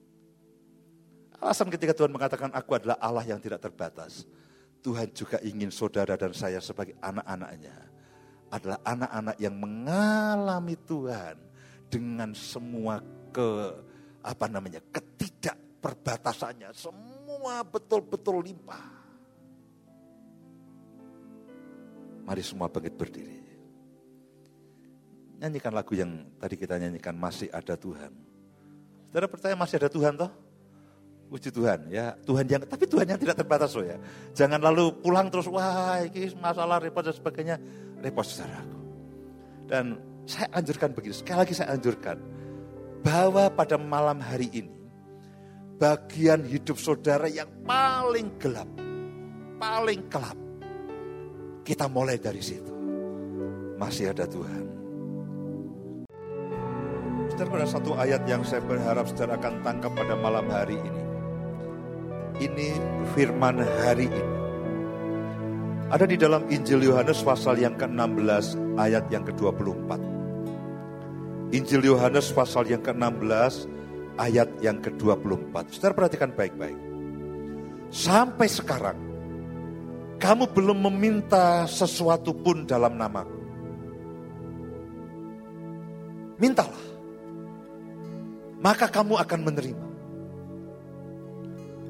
[1.40, 4.28] Alasan ketika Tuhan mengatakan aku adalah Allah yang tidak terbatas.
[4.84, 7.76] Tuhan juga ingin saudara dan saya sebagai anak-anaknya.
[8.52, 11.40] Adalah anak-anak yang mengalami Tuhan
[11.88, 13.00] dengan semua
[13.32, 13.72] ke
[14.20, 16.76] apa namanya ketidakperbatasannya.
[16.76, 18.99] Semua betul-betul limpah.
[22.30, 23.42] Mari semua bangkit berdiri.
[25.42, 28.14] Nyanyikan lagu yang tadi kita nyanyikan, Masih Ada Tuhan.
[29.10, 30.30] Saudara percaya masih ada Tuhan toh?
[31.34, 33.98] Puji Tuhan ya, Tuhan yang tapi Tuhan yang tidak terbatas loh ya.
[34.38, 37.58] Jangan lalu pulang terus wah ini masalah repot dan sebagainya.
[38.06, 38.78] Repot saudaraku.
[39.66, 39.98] Dan
[40.30, 42.22] saya anjurkan begini, sekali lagi saya anjurkan
[43.02, 44.78] bahwa pada malam hari ini
[45.82, 48.70] bagian hidup saudara yang paling gelap,
[49.58, 50.38] paling gelap
[51.70, 52.74] kita mulai dari situ.
[53.78, 54.66] Masih ada Tuhan.
[57.30, 61.04] Saudara, ada satu ayat yang saya berharap saudara akan tangkap pada malam hari ini.
[62.42, 62.68] Ini
[63.14, 64.36] firman hari ini.
[65.94, 69.90] Ada di dalam Injil Yohanes pasal yang ke-16 ayat yang ke-24.
[71.54, 73.70] Injil Yohanes pasal yang ke-16
[74.18, 75.54] ayat yang ke-24.
[75.70, 76.78] Saudara perhatikan baik-baik.
[77.90, 79.09] Sampai sekarang
[80.20, 83.40] kamu belum meminta sesuatu pun dalam namaku.
[86.36, 86.86] Mintalah.
[88.60, 89.88] Maka kamu akan menerima.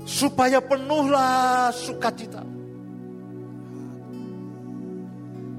[0.05, 2.45] Supaya penuhlah sukacita.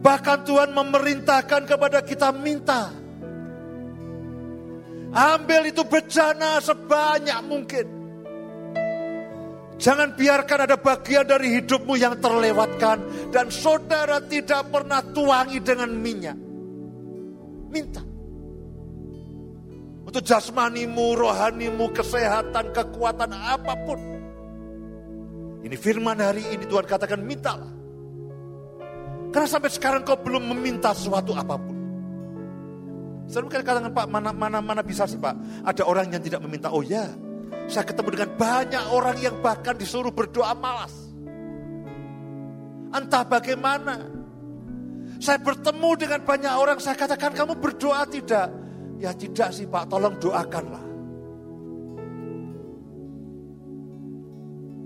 [0.01, 2.89] Bahkan Tuhan memerintahkan kepada kita minta.
[5.11, 8.00] Ambil itu bejana sebanyak mungkin.
[9.81, 13.01] Jangan biarkan ada bagian dari hidupmu yang terlewatkan
[13.33, 16.37] dan saudara tidak pernah tuangi dengan minyak.
[17.73, 18.05] Minta.
[20.05, 23.99] Untuk jasmanimu, rohanimu, kesehatan, kekuatan, apa pun.
[25.65, 27.73] Ini firman hari ini Tuhan katakan mintalah.
[29.33, 31.77] Karena sampai sekarang kau belum meminta sesuatu apa pun.
[33.31, 35.63] Saya mungkin katakan Pak, mana, mana, mana bisa sih Pak?
[35.63, 37.07] Ada orang yang tidak meminta, oh ya,
[37.71, 40.91] saya ketemu dengan banyak orang yang bahkan disuruh berdoa malas.
[42.91, 44.19] Entah bagaimana.
[45.21, 48.51] Saya bertemu dengan banyak orang, saya katakan kamu berdoa tidak?
[48.99, 50.85] Ya tidak sih Pak, tolong doakanlah.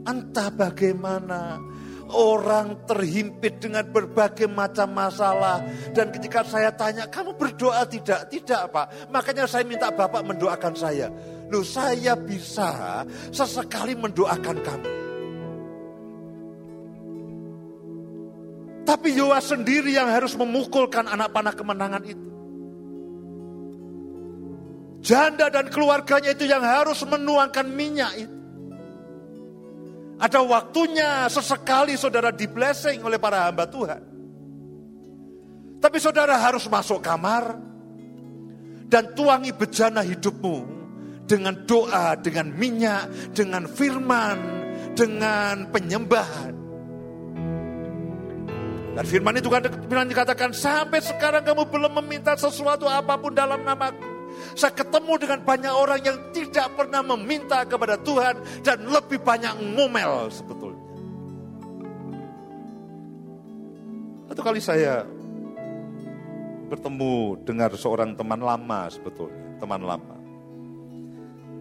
[0.05, 1.57] Entah bagaimana
[2.13, 5.65] orang terhimpit dengan berbagai macam masalah.
[5.97, 8.29] Dan ketika saya tanya, kamu berdoa tidak?
[8.29, 9.09] Tidak Pak.
[9.09, 11.09] Makanya saya minta Bapak mendoakan saya.
[11.55, 14.91] Loh saya bisa sesekali mendoakan kamu.
[18.83, 22.27] Tapi Yoas sendiri yang harus memukulkan anak panah kemenangan itu.
[24.99, 28.39] Janda dan keluarganya itu yang harus menuangkan minyak itu.
[30.19, 34.03] Ada waktunya sesekali saudara di blessing oleh para hamba Tuhan.
[35.79, 37.55] Tapi saudara harus masuk kamar
[38.91, 40.74] dan tuangi bejana hidupmu
[41.25, 44.39] dengan doa, dengan minyak, dengan firman,
[44.93, 46.55] dengan penyembahan.
[48.95, 53.67] Dan firman itu kan firman dikatakan sampai sekarang kamu belum meminta sesuatu apa pun dalam
[53.67, 54.07] namaku.
[54.55, 60.31] Saya ketemu dengan banyak orang yang tidak pernah meminta kepada Tuhan dan lebih banyak ngomel
[60.31, 60.83] sebetulnya.
[64.31, 65.07] Satu kali saya
[66.71, 70.14] bertemu dengan seorang teman lama sebetulnya, teman lama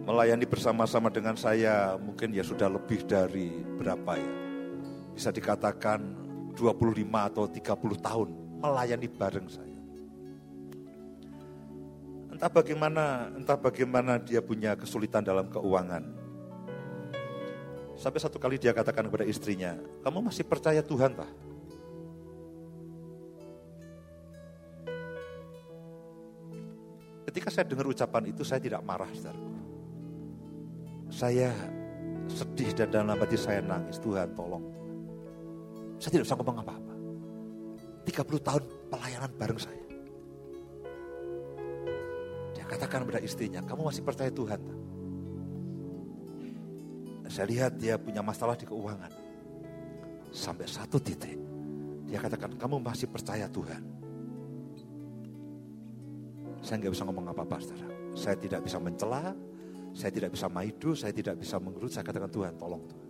[0.04, 4.32] melayani bersama-sama dengan saya mungkin ya sudah lebih dari berapa ya.
[5.16, 6.00] Bisa dikatakan
[6.52, 6.60] 25
[7.32, 8.28] atau 30 tahun
[8.60, 9.80] melayani bareng saya.
[12.34, 16.04] Entah bagaimana, entah bagaimana dia punya kesulitan dalam keuangan.
[17.94, 21.30] Sampai satu kali dia katakan kepada istrinya, kamu masih percaya Tuhan, Pak?
[27.30, 29.53] Ketika saya dengar ucapan itu, saya tidak marah, saudaraku.
[31.14, 31.54] Saya
[32.26, 34.66] sedih dan dalam hati saya nangis, Tuhan tolong.
[36.02, 36.94] Saya tidak bisa ngomong apa-apa.
[38.02, 39.84] 30 tahun pelayanan bareng saya.
[42.58, 44.58] Dia katakan kepada istrinya, kamu masih percaya Tuhan?
[47.30, 49.14] Saya lihat dia punya masalah di keuangan.
[50.34, 51.38] Sampai satu titik,
[52.10, 53.82] dia katakan, kamu masih percaya Tuhan?
[56.58, 57.86] Saya nggak bisa ngomong apa-apa, saudara.
[58.18, 59.30] Saya tidak bisa mencela,
[59.94, 61.88] saya tidak bisa maidu, saya tidak bisa mengerut.
[61.88, 63.08] Saya katakan Tuhan, tolong Tuhan.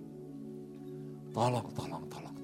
[1.35, 2.35] Tolong, tolong, tolong.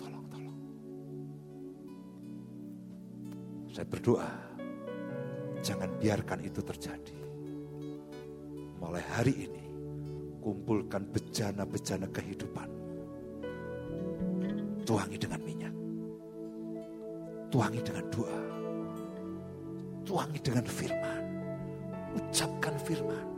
[3.70, 4.26] Saya berdoa,
[5.62, 7.16] jangan biarkan itu terjadi.
[8.82, 9.64] Mulai hari ini,
[10.42, 12.68] kumpulkan bejana-bejana kehidupan.
[14.82, 15.74] Tuangi dengan minyak.
[17.54, 18.42] Tuangi dengan doa.
[20.02, 21.22] Tuangi dengan firman.
[22.18, 23.29] Ucapkan firman.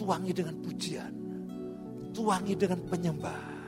[0.00, 1.12] Tuangi dengan pujian.
[2.16, 3.60] Tuangi dengan penyembahan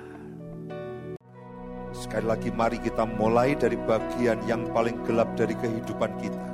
[1.93, 6.49] Sekali lagi mari kita mulai dari bagian yang paling gelap dari kehidupan kita.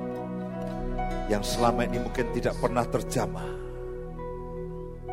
[1.30, 3.50] Yang selama ini mungkin tidak pernah terjamah.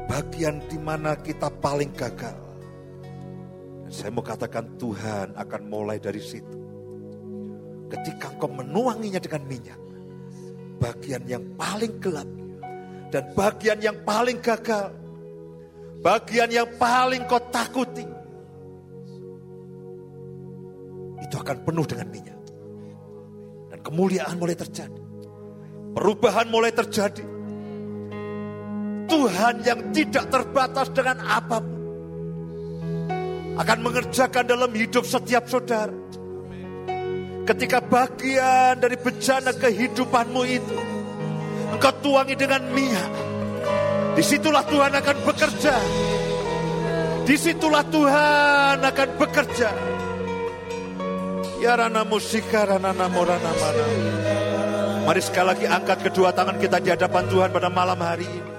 [0.10, 2.42] Bagian di mana kita paling gagal.
[3.86, 6.58] Dan saya mau katakan Tuhan akan mulai dari situ.
[7.94, 9.82] Ketika kau menuanginya dengan minyak.
[10.82, 12.45] Bagian yang paling gelap.
[13.16, 14.92] Dan bagian yang paling gagal.
[16.04, 18.04] Bagian yang paling kau takuti
[21.24, 22.40] itu akan penuh dengan minyak.
[23.72, 25.02] Dan kemuliaan mulai terjadi.
[25.96, 27.24] Perubahan mulai terjadi.
[29.08, 31.82] Tuhan yang tidak terbatas dengan apa pun.
[33.56, 35.96] Akan mengerjakan dalam hidup setiap saudara.
[37.48, 40.95] Ketika bagian dari bencana kehidupanmu itu.
[41.74, 43.12] Engkau tuangi dengan minyak.
[44.16, 45.76] Di situlah Tuhan akan bekerja.
[47.26, 49.70] Di situlah Tuhan akan bekerja.
[51.60, 53.86] Ya rana musika rana namorana mana.
[55.06, 58.55] Mari sekali lagi angkat kedua tangan kita di hadapan Tuhan pada malam hari ini.